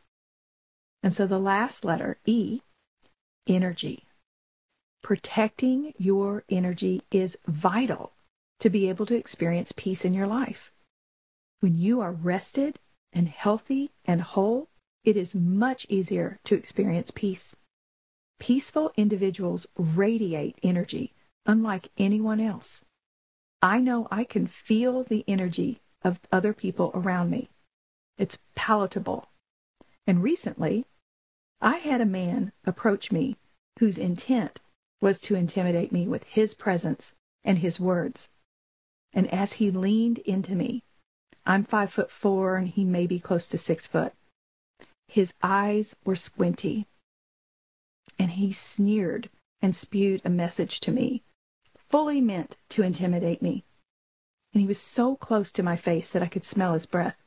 And 1.04 1.14
so 1.14 1.28
the 1.28 1.38
last 1.38 1.86
letter, 1.86 2.18
E, 2.26 2.62
energy. 3.46 4.06
Protecting 5.04 5.94
your 6.00 6.46
energy 6.50 7.04
is 7.12 7.38
vital 7.46 8.14
to 8.60 8.72
be 8.72 8.90
able 8.90 9.06
to 9.06 9.16
experience 9.16 9.72
peace 9.72 10.04
in 10.04 10.16
your 10.16 10.26
life. 10.26 10.72
When 11.60 11.76
you 11.76 12.02
are 12.02 12.12
rested 12.12 12.80
and 13.12 13.28
healthy 13.28 13.92
and 14.04 14.22
whole, 14.22 14.68
it 15.04 15.16
is 15.16 15.36
much 15.36 15.86
easier 15.90 16.40
to 16.46 16.56
experience 16.56 17.12
peace. 17.12 17.56
Peaceful 18.44 18.92
individuals 18.98 19.68
radiate 19.78 20.60
energy 20.62 21.14
unlike 21.46 21.88
anyone 21.98 22.42
else. 22.42 22.84
I 23.62 23.80
know 23.80 24.10
I 24.12 24.26
can 24.26 24.48
feel 24.48 25.02
the 25.02 25.24
energy 25.30 25.80
of 26.02 26.20
other 26.30 26.52
people 26.52 26.92
around 26.94 27.30
me. 27.30 27.52
It's 28.18 28.40
palatable. 28.54 29.30
And 30.06 30.22
recently, 30.22 30.86
I 31.62 31.78
had 31.78 32.02
a 32.02 32.06
man 32.06 32.52
approach 32.66 33.14
me 33.14 33.38
whose 33.80 33.98
intent 33.98 34.60
was 35.00 35.22
to 35.22 35.36
intimidate 35.36 35.94
me 35.94 36.06
with 36.06 36.26
his 36.26 36.54
presence 36.54 37.14
and 37.46 37.60
his 37.60 37.80
words. 37.80 38.30
And 39.14 39.34
as 39.34 39.54
he 39.54 39.72
leaned 39.72 40.18
into 40.18 40.54
me, 40.54 40.84
I'm 41.46 41.64
five 41.64 41.94
foot 41.94 42.12
four 42.12 42.58
and 42.58 42.68
he 42.68 42.84
may 42.84 43.08
be 43.08 43.22
close 43.22 43.48
to 43.48 43.58
six 43.58 43.88
foot. 43.88 44.12
His 45.08 45.34
eyes 45.42 45.96
were 46.04 46.18
squinty, 46.18 46.88
and 48.20 48.32
he 48.32 48.52
sneered 48.52 49.30
and 49.62 49.76
spewed 49.76 50.22
a 50.24 50.30
message 50.30 50.80
to 50.82 50.92
me, 50.92 51.24
fully 51.90 52.22
meant 52.22 52.58
to 52.70 52.84
intimidate 52.84 53.42
me. 53.42 53.64
And 54.54 54.62
he 54.62 54.68
was 54.68 54.80
so 54.80 55.16
close 55.16 55.52
to 55.54 55.64
my 55.64 55.76
face 55.76 56.10
that 56.10 56.22
I 56.22 56.28
could 56.28 56.46
smell 56.46 56.74
his 56.74 56.86
breath. 56.86 57.18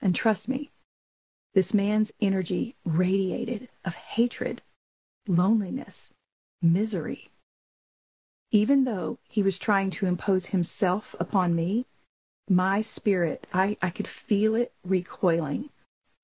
And 0.00 0.14
trust 0.14 0.48
me, 0.48 0.70
this 1.54 1.72
man's 1.72 2.12
energy 2.20 2.74
radiated 2.84 3.68
of 3.84 3.94
hatred, 3.94 4.62
loneliness, 5.26 6.12
misery. 6.60 7.30
Even 8.50 8.84
though 8.84 9.18
he 9.28 9.42
was 9.42 9.58
trying 9.58 9.90
to 9.92 10.06
impose 10.06 10.46
himself 10.46 11.14
upon 11.18 11.54
me, 11.54 11.86
my 12.48 12.82
spirit, 12.82 13.46
I, 13.52 13.76
I 13.80 13.90
could 13.90 14.06
feel 14.06 14.54
it 14.54 14.72
recoiling. 14.84 15.70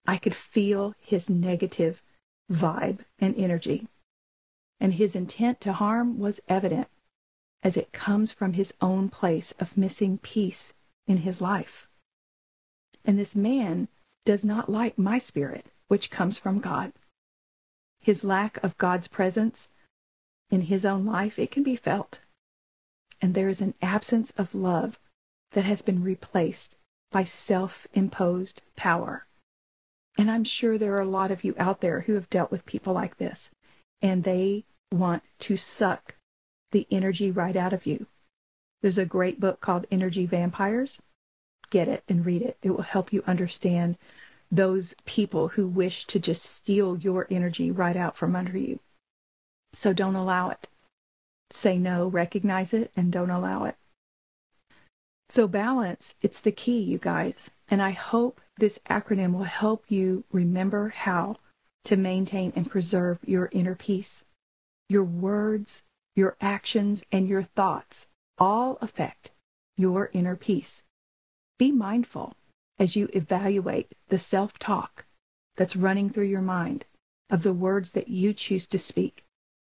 I 0.07 0.17
could 0.17 0.35
feel 0.35 0.95
his 1.01 1.31
negative 1.31 2.03
vibe 2.51 3.01
and 3.19 3.37
energy. 3.37 3.89
And 4.79 4.95
his 4.95 5.15
intent 5.15 5.61
to 5.63 5.75
harm 5.75 6.19
was 6.19 6.41
evident 6.49 6.89
as 7.63 7.77
it 7.77 7.93
comes 7.93 8.33
from 8.33 8.55
his 8.55 8.73
own 8.81 9.09
place 9.09 9.53
of 9.59 9.77
missing 9.77 10.19
peace 10.19 10.75
in 11.07 11.19
his 11.19 11.41
life. 11.41 11.87
And 13.05 13.19
this 13.19 13.37
man 13.37 13.89
does 14.25 14.45
not 14.45 14.69
like 14.69 14.99
my 14.99 15.19
spirit, 15.19 15.67
which 15.89 16.11
comes 16.11 16.39
from 16.39 16.61
God. 16.61 16.93
His 18.01 18.25
lack 18.25 18.63
of 18.65 18.79
God's 18.79 19.09
presence 19.09 19.71
in 20.51 20.63
his 20.63 20.85
own 20.85 21.05
life, 21.05 21.39
it 21.39 21.51
can 21.51 21.63
be 21.63 21.77
felt. 21.77 22.21
And 23.21 23.35
there 23.35 23.49
is 23.49 23.61
an 23.61 23.75
absence 23.83 24.33
of 24.39 24.55
love 24.55 24.99
that 25.53 25.65
has 25.65 25.83
been 25.83 26.03
replaced 26.03 26.77
by 27.11 27.25
self 27.25 27.87
imposed 27.93 28.63
power. 28.77 29.27
And 30.19 30.31
I'm 30.31 30.45
sure 30.45 30.77
there 30.77 30.95
are 30.95 31.01
a 31.01 31.07
lot 31.07 31.31
of 31.31 31.45
you 31.45 31.55
out 31.59 31.81
there 31.81 32.01
who 32.01 32.15
have 32.15 32.31
dealt 32.31 32.51
with 32.51 32.67
people 32.67 32.93
like 32.93 33.17
this, 33.17 33.51
and 34.03 34.25
they 34.25 34.65
want 34.93 35.23
to 35.41 35.57
suck 35.57 36.15
the 36.73 36.87
energy 36.91 37.31
right 37.31 37.57
out 37.57 37.73
of 37.73 37.87
you. 37.87 38.07
There's 38.83 38.99
a 38.99 39.07
great 39.07 39.41
book 39.41 39.61
called 39.61 39.87
Energy 39.91 40.27
Vampires. 40.27 41.03
Get 41.71 41.89
it 41.89 42.03
and 42.09 42.27
read 42.27 42.43
it. 42.43 42.57
It 42.63 42.71
will 42.71 42.83
help 42.83 43.13
you 43.13 43.23
understand 43.27 43.97
those 44.51 44.95
people 45.05 45.49
who 45.49 45.67
wish 45.67 46.07
to 46.07 46.19
just 46.19 46.45
steal 46.45 46.97
your 46.97 47.27
energy 47.31 47.71
right 47.71 47.97
out 47.97 48.17
from 48.17 48.35
under 48.35 48.59
you. 48.59 48.81
So 49.73 49.93
don't 49.93 50.17
allow 50.17 50.51
it. 50.51 50.67
Say 51.53 51.79
no, 51.79 52.09
recognize 52.09 52.73
it, 52.73 52.91
and 52.97 53.13
don't 53.13 53.31
allow 53.31 53.65
it. 53.65 53.77
So 55.31 55.47
balance, 55.47 56.17
it's 56.23 56.41
the 56.41 56.51
key, 56.51 56.81
you 56.81 56.99
guys. 56.99 57.51
And 57.71 57.81
I 57.81 57.93
hope 57.93 58.41
this 58.59 58.81
acronym 58.91 59.33
will 59.33 59.45
help 59.45 59.85
you 59.89 60.25
remember 60.33 60.89
how 60.89 61.37
to 61.85 61.97
maintain 61.97 62.53
and 62.57 62.69
preserve 62.69 63.21
your 63.25 63.49
inner 63.53 63.77
peace. 63.77 64.25
Your 64.89 65.05
words, 65.05 65.85
your 66.17 66.37
actions, 66.41 67.05
and 67.13 67.29
your 67.29 67.45
thoughts 67.45 68.09
all 68.39 68.77
affect 68.81 69.31
your 69.77 70.11
inner 70.13 70.35
peace. 70.35 70.83
Be 71.61 71.71
mindful 71.71 72.35
as 72.81 72.97
you 72.97 73.09
evaluate 73.13 73.93
the 74.09 74.19
self 74.19 74.59
talk 74.59 75.05
that's 75.57 75.77
running 75.77 76.11
through 76.11 76.25
your 76.25 76.43
mind 76.43 76.87
of 77.31 77.45
the 77.45 77.53
words 77.53 77.93
that 77.93 78.09
you 78.09 78.35
choose 78.35 78.67
to 78.67 78.81
speak. 78.81 79.25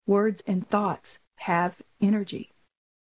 Words 0.09 0.43
and 0.45 0.67
thoughts 0.69 1.21
have 1.37 1.83
energy. 2.01 2.52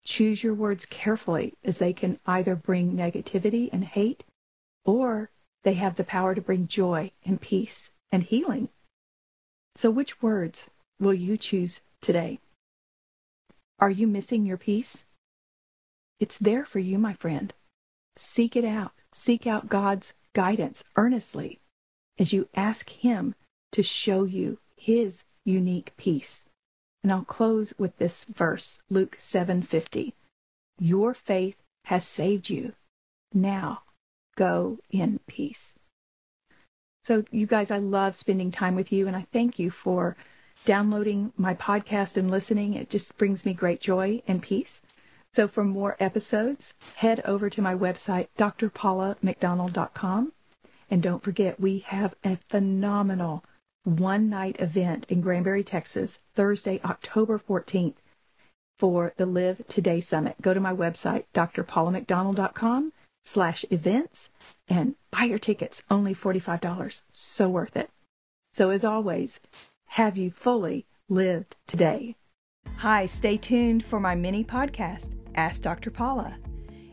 Choose 0.04 0.42
your 0.42 0.54
words 0.54 0.86
carefully 0.86 1.54
as 1.64 1.78
they 1.78 1.92
can 1.92 2.18
either 2.26 2.56
bring 2.56 2.92
negativity 2.92 3.68
and 3.72 3.84
hate 3.84 4.24
or 4.84 5.30
they 5.62 5.74
have 5.74 5.96
the 5.96 6.04
power 6.04 6.34
to 6.34 6.40
bring 6.40 6.66
joy 6.66 7.12
and 7.24 7.40
peace 7.40 7.90
and 8.10 8.24
healing. 8.24 8.68
So, 9.76 9.90
which 9.90 10.20
words 10.20 10.68
will 10.98 11.14
you 11.14 11.36
choose 11.36 11.80
today? 12.00 12.40
Are 13.78 13.90
you 13.90 14.06
missing 14.06 14.44
your 14.44 14.56
peace? 14.56 15.06
It's 16.20 16.38
there 16.38 16.64
for 16.64 16.78
you, 16.78 16.98
my 16.98 17.14
friend. 17.14 17.54
Seek 18.16 18.56
it 18.56 18.64
out. 18.64 18.92
Seek 19.12 19.46
out 19.46 19.68
God's 19.68 20.14
guidance 20.34 20.84
earnestly 20.96 21.60
as 22.18 22.32
you 22.32 22.48
ask 22.54 22.90
Him 22.90 23.34
to 23.72 23.82
show 23.82 24.24
you 24.24 24.58
His 24.76 25.24
unique 25.44 25.92
peace. 25.96 26.46
And 27.02 27.12
I'll 27.12 27.24
close 27.24 27.74
with 27.78 27.96
this 27.98 28.24
verse, 28.24 28.80
Luke 28.88 29.16
7:50. 29.18 30.14
Your 30.78 31.14
faith 31.14 31.56
has 31.86 32.06
saved 32.06 32.48
you. 32.48 32.74
Now 33.34 33.82
go 34.36 34.78
in 34.90 35.20
peace. 35.26 35.74
So 37.04 37.24
you 37.30 37.46
guys, 37.46 37.70
I 37.70 37.78
love 37.78 38.14
spending 38.14 38.52
time 38.52 38.76
with 38.76 38.92
you 38.92 39.08
and 39.08 39.16
I 39.16 39.26
thank 39.32 39.58
you 39.58 39.70
for 39.70 40.16
downloading 40.64 41.32
my 41.36 41.54
podcast 41.54 42.16
and 42.16 42.30
listening. 42.30 42.74
It 42.74 42.88
just 42.88 43.18
brings 43.18 43.44
me 43.44 43.52
great 43.52 43.80
joy 43.80 44.22
and 44.28 44.40
peace. 44.40 44.82
So 45.32 45.48
for 45.48 45.64
more 45.64 45.96
episodes, 45.98 46.74
head 46.96 47.20
over 47.24 47.50
to 47.50 47.62
my 47.62 47.74
website, 47.74 48.28
drpaulamcdonald.com. 48.38 50.32
And 50.90 51.02
don't 51.02 51.22
forget, 51.22 51.58
we 51.58 51.78
have 51.80 52.14
a 52.22 52.36
phenomenal 52.48 53.42
one 53.84 54.28
night 54.28 54.56
event 54.58 55.06
in 55.08 55.20
Granbury, 55.20 55.64
Texas, 55.64 56.20
Thursday, 56.34 56.80
October 56.84 57.38
14th 57.38 57.94
for 58.78 59.12
the 59.16 59.26
Live 59.26 59.66
Today 59.68 60.00
Summit. 60.00 60.36
Go 60.40 60.54
to 60.54 60.60
my 60.60 60.72
website, 60.72 61.24
drpaulamcdonald.com 61.34 62.92
slash 63.24 63.64
events 63.70 64.30
and 64.68 64.94
buy 65.10 65.24
your 65.24 65.38
tickets, 65.38 65.82
only 65.90 66.14
$45. 66.14 67.02
So 67.12 67.48
worth 67.48 67.76
it. 67.76 67.90
So 68.52 68.70
as 68.70 68.84
always, 68.84 69.40
have 69.86 70.16
you 70.16 70.30
fully 70.30 70.86
lived 71.08 71.56
today? 71.66 72.16
Hi, 72.78 73.06
stay 73.06 73.36
tuned 73.36 73.84
for 73.84 74.00
my 74.00 74.14
mini 74.14 74.44
podcast, 74.44 75.10
Ask 75.34 75.62
Dr. 75.62 75.90
Paula. 75.90 76.36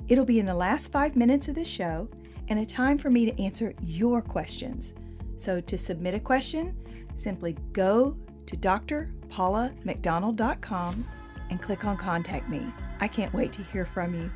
It'll 0.08 0.26
be 0.26 0.40
in 0.40 0.46
the 0.46 0.54
last 0.54 0.92
five 0.92 1.16
minutes 1.16 1.48
of 1.48 1.56
the 1.56 1.66
show 1.66 2.08
and 2.48 2.60
a 2.60 2.66
time 2.66 2.98
for 2.98 3.10
me 3.10 3.26
to 3.26 3.42
answer 3.42 3.74
your 3.82 4.22
questions. 4.22 4.94
So 5.40 5.60
to 5.62 5.78
submit 5.78 6.16
a 6.16 6.20
question, 6.20 6.76
simply 7.16 7.56
go 7.72 8.18
to 8.46 8.58
drpaulamcdonald.com 8.58 11.08
and 11.50 11.62
click 11.62 11.86
on 11.86 11.96
Contact 11.96 12.50
Me. 12.50 12.62
I 13.00 13.08
can't 13.08 13.34
wait 13.34 13.54
to 13.54 13.64
hear 13.64 13.86
from 13.86 14.16
you. 14.16 14.30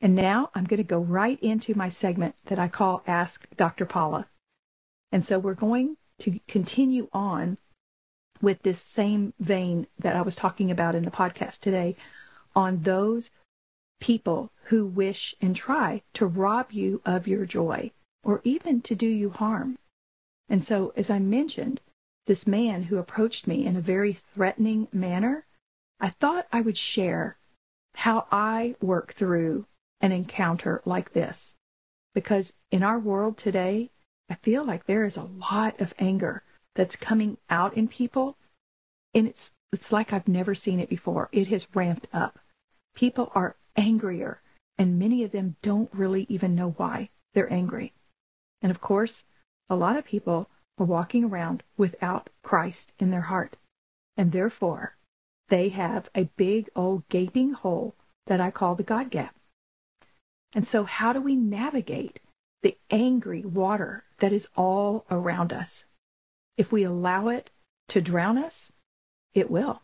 And 0.00 0.16
now 0.16 0.50
I'm 0.56 0.64
going 0.64 0.78
to 0.78 0.84
go 0.84 0.98
right 0.98 1.38
into 1.40 1.76
my 1.76 1.88
segment 1.88 2.34
that 2.46 2.58
I 2.58 2.66
call 2.66 3.04
Ask 3.06 3.46
Dr. 3.56 3.86
Paula. 3.86 4.26
And 5.12 5.24
so 5.24 5.38
we're 5.38 5.54
going 5.54 5.96
to 6.18 6.40
continue 6.48 7.06
on 7.12 7.58
with 8.42 8.62
this 8.62 8.80
same 8.80 9.34
vein 9.38 9.86
that 9.98 10.16
I 10.16 10.22
was 10.22 10.34
talking 10.34 10.68
about 10.70 10.96
in 10.96 11.04
the 11.04 11.12
podcast 11.12 11.60
today 11.60 11.94
on 12.56 12.82
those 12.82 13.30
people 14.00 14.50
who 14.64 14.84
wish 14.84 15.36
and 15.40 15.54
try 15.54 16.02
to 16.14 16.26
rob 16.26 16.72
you 16.72 17.00
of 17.04 17.28
your 17.28 17.46
joy 17.46 17.92
or 18.22 18.40
even 18.44 18.80
to 18.82 18.94
do 18.94 19.06
you 19.06 19.30
harm. 19.30 19.78
And 20.48 20.64
so, 20.64 20.92
as 20.96 21.10
I 21.10 21.18
mentioned, 21.18 21.80
this 22.26 22.46
man 22.46 22.84
who 22.84 22.98
approached 22.98 23.46
me 23.46 23.64
in 23.64 23.76
a 23.76 23.80
very 23.80 24.12
threatening 24.12 24.88
manner, 24.92 25.46
I 26.00 26.10
thought 26.10 26.46
I 26.52 26.60
would 26.60 26.76
share 26.76 27.36
how 27.94 28.26
I 28.30 28.76
work 28.80 29.12
through 29.12 29.66
an 30.00 30.12
encounter 30.12 30.82
like 30.84 31.12
this. 31.12 31.54
Because 32.14 32.52
in 32.70 32.82
our 32.82 32.98
world 32.98 33.36
today, 33.36 33.90
I 34.28 34.34
feel 34.34 34.64
like 34.64 34.86
there 34.86 35.04
is 35.04 35.16
a 35.16 35.24
lot 35.24 35.80
of 35.80 35.94
anger 35.98 36.42
that's 36.74 36.96
coming 36.96 37.38
out 37.48 37.74
in 37.76 37.88
people. 37.88 38.36
And 39.14 39.26
it's, 39.26 39.50
it's 39.72 39.92
like 39.92 40.12
I've 40.12 40.28
never 40.28 40.54
seen 40.54 40.80
it 40.80 40.88
before. 40.88 41.28
It 41.32 41.48
has 41.48 41.74
ramped 41.74 42.06
up. 42.12 42.38
People 42.94 43.30
are 43.34 43.56
angrier, 43.76 44.40
and 44.78 44.98
many 44.98 45.24
of 45.24 45.32
them 45.32 45.56
don't 45.62 45.90
really 45.92 46.26
even 46.28 46.54
know 46.54 46.70
why 46.76 47.10
they're 47.34 47.52
angry. 47.52 47.92
And 48.62 48.70
of 48.70 48.80
course, 48.80 49.24
a 49.68 49.76
lot 49.76 49.96
of 49.96 50.04
people 50.04 50.48
are 50.78 50.86
walking 50.86 51.24
around 51.24 51.62
without 51.76 52.30
Christ 52.42 52.92
in 52.98 53.10
their 53.10 53.22
heart. 53.22 53.56
And 54.16 54.32
therefore, 54.32 54.96
they 55.48 55.70
have 55.70 56.08
a 56.14 56.30
big 56.36 56.68
old 56.74 57.08
gaping 57.08 57.52
hole 57.52 57.94
that 58.26 58.40
I 58.40 58.50
call 58.50 58.74
the 58.74 58.82
God 58.82 59.10
gap. 59.10 59.34
And 60.52 60.66
so, 60.66 60.84
how 60.84 61.12
do 61.12 61.20
we 61.20 61.36
navigate 61.36 62.20
the 62.62 62.76
angry 62.90 63.42
water 63.42 64.04
that 64.18 64.32
is 64.32 64.48
all 64.56 65.04
around 65.10 65.52
us? 65.52 65.84
If 66.56 66.72
we 66.72 66.82
allow 66.82 67.28
it 67.28 67.50
to 67.88 68.00
drown 68.00 68.38
us, 68.38 68.72
it 69.34 69.50
will. 69.50 69.82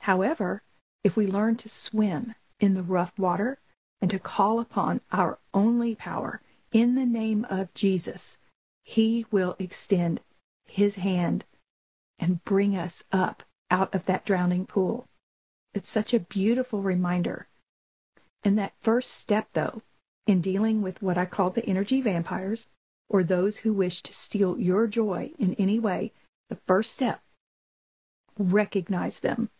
However, 0.00 0.62
if 1.04 1.16
we 1.16 1.26
learn 1.26 1.56
to 1.56 1.68
swim 1.68 2.34
in 2.60 2.74
the 2.74 2.82
rough 2.82 3.18
water 3.18 3.58
and 4.00 4.10
to 4.10 4.18
call 4.18 4.60
upon 4.60 5.00
our 5.12 5.38
only 5.54 5.94
power 5.94 6.40
in 6.72 6.94
the 6.94 7.06
name 7.06 7.46
of 7.50 7.72
Jesus, 7.74 8.38
He 8.84 9.26
will 9.30 9.56
extend 9.58 10.20
His 10.66 10.96
hand 10.96 11.44
and 12.18 12.44
bring 12.44 12.76
us 12.76 13.04
up 13.12 13.42
out 13.70 13.94
of 13.94 14.06
that 14.06 14.24
drowning 14.24 14.66
pool. 14.66 15.06
It's 15.74 15.90
such 15.90 16.14
a 16.14 16.20
beautiful 16.20 16.82
reminder. 16.82 17.46
And 18.42 18.58
that 18.58 18.74
first 18.80 19.12
step, 19.12 19.48
though, 19.52 19.82
in 20.26 20.40
dealing 20.40 20.82
with 20.82 21.02
what 21.02 21.18
I 21.18 21.26
call 21.26 21.50
the 21.50 21.66
energy 21.66 22.00
vampires 22.00 22.66
or 23.08 23.22
those 23.22 23.58
who 23.58 23.72
wish 23.72 24.02
to 24.02 24.12
steal 24.12 24.58
your 24.58 24.86
joy 24.86 25.32
in 25.38 25.54
any 25.54 25.78
way, 25.78 26.12
the 26.48 26.58
first 26.66 26.92
step, 26.92 27.20
recognize 28.38 29.20
them. 29.20 29.50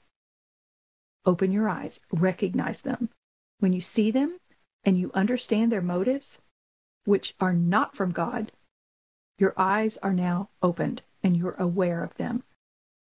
Open 1.24 1.52
your 1.52 1.68
eyes, 1.68 2.00
recognize 2.12 2.82
them. 2.82 3.10
When 3.58 3.72
you 3.72 3.80
see 3.80 4.10
them 4.10 4.38
and 4.84 4.96
you 4.96 5.10
understand 5.14 5.72
their 5.72 5.82
motives, 5.82 6.40
which 7.08 7.34
are 7.40 7.54
not 7.54 7.96
from 7.96 8.12
God, 8.12 8.52
your 9.38 9.54
eyes 9.56 9.96
are 10.02 10.12
now 10.12 10.50
opened 10.62 11.00
and 11.22 11.38
you're 11.38 11.56
aware 11.58 12.04
of 12.04 12.16
them. 12.16 12.42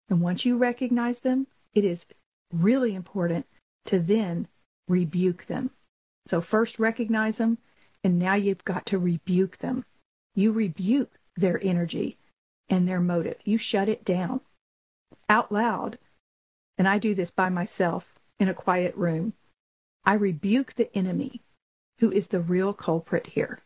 And 0.09 0.21
once 0.21 0.45
you 0.45 0.55
recognize 0.55 1.19
them, 1.19 1.47
it 1.73 1.83
is 1.83 2.05
really 2.53 2.95
important 2.95 3.45
to 3.87 3.99
then 3.99 4.47
rebuke 4.87 5.47
them. 5.47 5.71
So 6.25 6.39
first 6.39 6.79
recognize 6.79 7.37
them, 7.37 7.57
and 8.01 8.17
now 8.17 8.35
you've 8.35 8.63
got 8.63 8.85
to 8.85 8.97
rebuke 8.97 9.57
them. 9.57 9.83
You 10.35 10.53
rebuke 10.53 11.19
their 11.35 11.59
energy 11.61 12.17
and 12.69 12.87
their 12.87 13.01
motive. 13.01 13.39
You 13.43 13.57
shut 13.57 13.89
it 13.89 14.05
down 14.05 14.39
out 15.27 15.51
loud. 15.51 15.97
And 16.77 16.87
I 16.87 16.97
do 16.97 17.13
this 17.13 17.31
by 17.31 17.49
myself 17.49 18.15
in 18.39 18.47
a 18.47 18.53
quiet 18.53 18.95
room. 18.95 19.33
I 20.05 20.13
rebuke 20.13 20.75
the 20.75 20.95
enemy 20.95 21.41
who 21.99 22.09
is 22.09 22.29
the 22.29 22.39
real 22.39 22.73
culprit 22.73 23.27
here. 23.27 23.59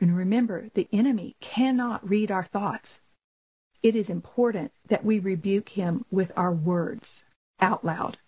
And 0.00 0.16
remember, 0.16 0.68
the 0.74 0.88
enemy 0.92 1.36
cannot 1.40 2.08
read 2.08 2.30
our 2.30 2.44
thoughts. 2.44 3.00
It 3.82 3.96
is 3.96 4.10
important 4.10 4.72
that 4.86 5.04
we 5.04 5.18
rebuke 5.18 5.70
him 5.70 6.04
with 6.10 6.32
our 6.36 6.52
words 6.52 7.24
out 7.60 7.84
loud. 7.84 8.18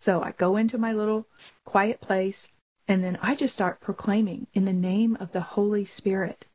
So 0.00 0.22
I 0.22 0.32
go 0.32 0.56
into 0.56 0.78
my 0.78 0.92
little 0.92 1.26
quiet 1.64 2.00
place 2.00 2.50
and 2.86 3.02
then 3.02 3.18
I 3.20 3.34
just 3.34 3.54
start 3.54 3.80
proclaiming 3.80 4.46
in 4.54 4.64
the 4.64 4.72
name 4.72 5.16
of 5.20 5.32
the 5.32 5.40
Holy 5.40 5.84
Spirit. 5.84 6.46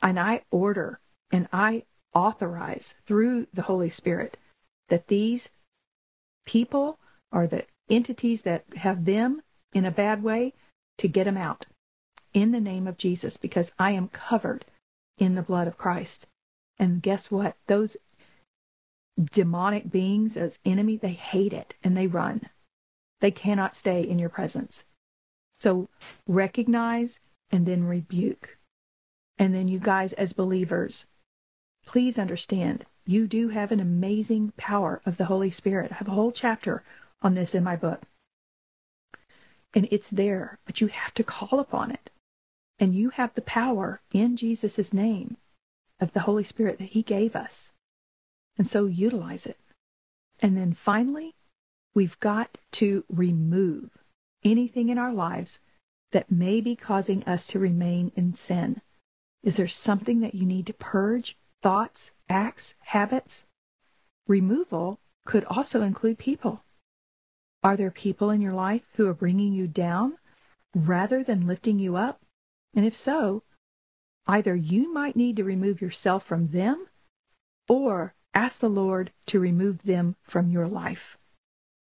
And 0.00 0.20
I 0.20 0.42
order 0.50 1.00
and 1.30 1.48
I 1.52 1.84
authorize 2.14 2.94
through 3.04 3.48
the 3.52 3.62
Holy 3.62 3.88
Spirit 3.88 4.36
that 4.88 5.08
these 5.08 5.50
people 6.44 6.98
or 7.32 7.46
the 7.46 7.64
entities 7.88 8.42
that 8.42 8.64
have 8.76 9.06
them 9.06 9.42
in 9.72 9.84
a 9.84 9.90
bad 9.90 10.22
way 10.22 10.52
to 10.98 11.08
get 11.08 11.24
them 11.24 11.36
out 11.36 11.66
in 12.34 12.50
the 12.50 12.60
name 12.60 12.86
of 12.86 12.98
Jesus 12.98 13.36
because 13.36 13.72
I 13.78 13.92
am 13.92 14.08
covered 14.08 14.66
in 15.16 15.36
the 15.36 15.42
blood 15.42 15.68
of 15.68 15.78
Christ. 15.78 16.26
And 16.78 17.00
guess 17.00 17.30
what? 17.30 17.56
Those 17.68 17.96
demonic 19.22 19.90
beings 19.90 20.36
as 20.36 20.58
enemy, 20.64 20.96
they 20.96 21.12
hate 21.12 21.52
it 21.52 21.74
and 21.82 21.96
they 21.96 22.08
run. 22.08 22.50
They 23.20 23.30
cannot 23.30 23.76
stay 23.76 24.02
in 24.02 24.18
your 24.18 24.28
presence. 24.28 24.84
So 25.58 25.88
recognize 26.26 27.20
and 27.50 27.64
then 27.64 27.84
rebuke. 27.84 28.58
And 29.38 29.54
then 29.54 29.68
you 29.68 29.78
guys 29.78 30.12
as 30.14 30.32
believers, 30.32 31.06
please 31.86 32.18
understand 32.18 32.84
you 33.06 33.26
do 33.26 33.48
have 33.50 33.70
an 33.70 33.80
amazing 33.80 34.52
power 34.56 35.00
of 35.06 35.16
the 35.16 35.26
Holy 35.26 35.50
Spirit. 35.50 35.92
I 35.92 35.96
have 35.96 36.08
a 36.08 36.12
whole 36.12 36.32
chapter 36.32 36.82
on 37.22 37.34
this 37.34 37.54
in 37.54 37.62
my 37.62 37.76
book. 37.76 38.02
And 39.74 39.88
it's 39.90 40.10
there, 40.10 40.58
but 40.64 40.80
you 40.80 40.86
have 40.88 41.14
to 41.14 41.24
call 41.24 41.60
upon 41.60 41.90
it. 41.90 42.10
And 42.78 42.94
you 42.94 43.10
have 43.10 43.34
the 43.34 43.42
power 43.42 44.00
in 44.12 44.36
Jesus' 44.36 44.92
name 44.92 45.36
of 46.00 46.12
the 46.12 46.20
Holy 46.20 46.44
Spirit 46.44 46.78
that 46.78 46.90
He 46.90 47.02
gave 47.02 47.36
us. 47.36 47.72
And 48.58 48.66
so 48.66 48.86
utilize 48.86 49.46
it. 49.46 49.58
And 50.40 50.56
then 50.56 50.72
finally, 50.72 51.34
we've 51.94 52.18
got 52.20 52.58
to 52.72 53.04
remove 53.08 53.90
anything 54.44 54.88
in 54.88 54.98
our 54.98 55.12
lives 55.12 55.60
that 56.12 56.30
may 56.30 56.60
be 56.60 56.76
causing 56.76 57.22
us 57.24 57.46
to 57.48 57.58
remain 57.58 58.12
in 58.14 58.34
sin. 58.34 58.80
Is 59.42 59.56
there 59.56 59.68
something 59.68 60.20
that 60.20 60.34
you 60.34 60.46
need 60.46 60.66
to 60.66 60.72
purge? 60.72 61.36
Thoughts, 61.62 62.12
acts, 62.28 62.74
habits? 62.80 63.46
Removal 64.26 65.00
could 65.24 65.44
also 65.44 65.82
include 65.82 66.18
people. 66.18 66.62
Are 67.62 67.76
there 67.76 67.90
people 67.90 68.30
in 68.30 68.40
your 68.40 68.52
life 68.52 68.82
who 68.94 69.08
are 69.08 69.14
bringing 69.14 69.52
you 69.52 69.66
down 69.66 70.18
rather 70.74 71.22
than 71.22 71.46
lifting 71.46 71.78
you 71.78 71.96
up? 71.96 72.20
And 72.74 72.84
if 72.84 72.96
so, 72.96 73.42
either 74.26 74.54
you 74.56 74.92
might 74.92 75.16
need 75.16 75.36
to 75.36 75.44
remove 75.44 75.80
yourself 75.80 76.24
from 76.24 76.48
them 76.48 76.86
or 77.68 78.14
ask 78.34 78.60
the 78.60 78.68
Lord 78.68 79.12
to 79.26 79.40
remove 79.40 79.82
them 79.82 80.16
from 80.22 80.50
your 80.50 80.66
life. 80.66 81.16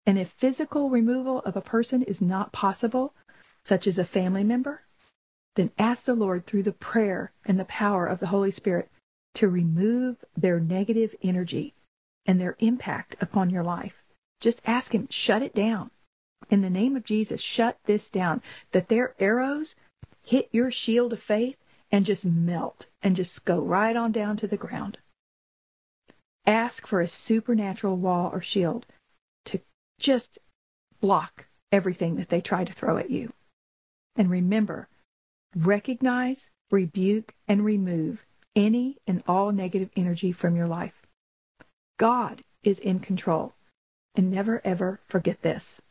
And 0.06 0.20
if 0.20 0.30
physical 0.30 0.90
removal 0.90 1.40
of 1.40 1.56
a 1.56 1.62
person 1.62 2.04
is 2.04 2.22
not 2.22 2.52
possible, 2.52 3.14
such 3.64 3.88
as 3.88 3.98
a 3.98 4.06
family 4.06 4.44
member, 4.44 4.82
then 5.56 5.72
ask 5.80 6.06
the 6.06 6.14
Lord 6.14 6.46
through 6.46 6.64
the 6.64 6.72
prayer 6.72 7.32
and 7.46 7.60
the 7.60 7.66
power 7.66 8.06
of 8.06 8.20
the 8.20 8.28
Holy 8.28 8.52
Spirit 8.52 8.90
to 9.36 9.48
remove 9.48 10.18
their 10.36 10.60
negative 10.60 11.16
energy 11.22 11.74
and 12.26 12.40
their 12.40 12.56
impact 12.60 13.16
upon 13.22 13.50
your 13.50 13.64
life. 13.64 14.04
Just 14.40 14.62
ask 14.66 14.94
Him, 14.94 15.08
shut 15.10 15.42
it 15.42 15.56
down. 15.56 15.92
In 16.50 16.62
the 16.62 16.70
name 16.70 16.96
of 16.96 17.04
Jesus, 17.04 17.42
shut 17.42 17.78
this 17.86 18.10
down, 18.10 18.42
that 18.72 18.90
their 18.90 19.16
arrows 19.20 19.76
hit 20.26 20.50
your 20.52 20.72
shield 20.72 21.14
of 21.14 21.20
faith 21.20 21.58
and 21.92 22.06
just 22.06 22.26
melt 22.26 22.88
and 23.02 23.16
just 23.16 23.46
go 23.46 23.60
right 23.60 23.96
on 23.96 24.12
down 24.12 24.38
to 24.38 24.48
the 24.48 24.58
ground. 24.58 24.98
Ask 26.46 26.86
for 26.88 27.00
a 27.00 27.08
supernatural 27.08 27.96
wall 27.98 28.30
or 28.34 28.42
shield 28.42 28.86
to 29.46 29.62
just 30.00 30.40
block 31.00 31.48
everything 31.72 32.16
that 32.16 32.30
they 32.30 32.42
try 32.42 32.64
to 32.64 32.74
throw 32.74 32.98
at 32.98 33.10
you. 33.10 33.34
And 34.16 34.30
remember, 34.30 34.88
recognize, 35.56 36.52
rebuke, 36.72 37.36
and 37.48 37.64
remove 37.64 38.26
any 38.56 38.98
and 39.06 39.24
all 39.28 39.52
negative 39.52 39.90
energy 39.96 40.32
from 40.32 40.56
your 40.56 40.68
life. 40.68 41.06
God 41.98 42.44
is 42.64 42.80
in 42.80 43.00
control. 43.00 43.54
And 44.16 44.32
never 44.32 44.62
ever 44.64 45.02
forget 45.10 45.42
this. 45.42 45.82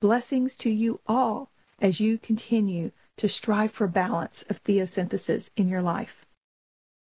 Blessings 0.00 0.54
to 0.56 0.70
you 0.70 1.00
all 1.08 1.50
as 1.80 1.98
you 1.98 2.16
continue 2.16 2.92
to 3.18 3.28
strive 3.28 3.72
for 3.72 3.86
balance 3.86 4.44
of 4.48 4.62
theosynthesis 4.64 5.50
in 5.56 5.68
your 5.68 5.82
life. 5.82 6.24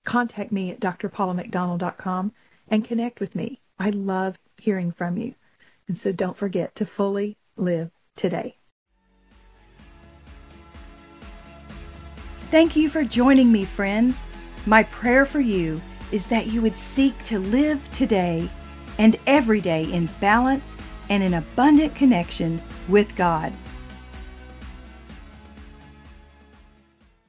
Contact 0.04 0.52
me 0.52 0.70
at 0.70 0.80
drpaulamcdonald.com 0.80 2.32
and 2.68 2.84
connect 2.84 3.20
with 3.20 3.34
me. 3.34 3.60
I 3.78 3.90
love 3.90 4.38
hearing 4.56 4.92
from 4.92 5.16
you. 5.16 5.34
And 5.88 5.96
so 5.96 6.12
don't 6.12 6.36
forget 6.36 6.74
to 6.76 6.86
fully 6.86 7.36
live 7.56 7.90
today. 8.16 8.56
Thank 12.50 12.76
you 12.76 12.88
for 12.88 13.04
joining 13.04 13.52
me, 13.52 13.64
friends. 13.64 14.24
My 14.66 14.84
prayer 14.84 15.26
for 15.26 15.40
you 15.40 15.80
is 16.12 16.26
that 16.26 16.46
you 16.46 16.62
would 16.62 16.76
seek 16.76 17.22
to 17.24 17.38
live 17.38 17.86
today 17.92 18.48
and 18.98 19.16
every 19.26 19.60
day 19.60 19.84
in 19.92 20.08
balance 20.20 20.76
and 21.08 21.22
in 21.22 21.34
abundant 21.34 21.94
connection 21.94 22.60
with 22.88 23.14
God. 23.16 23.52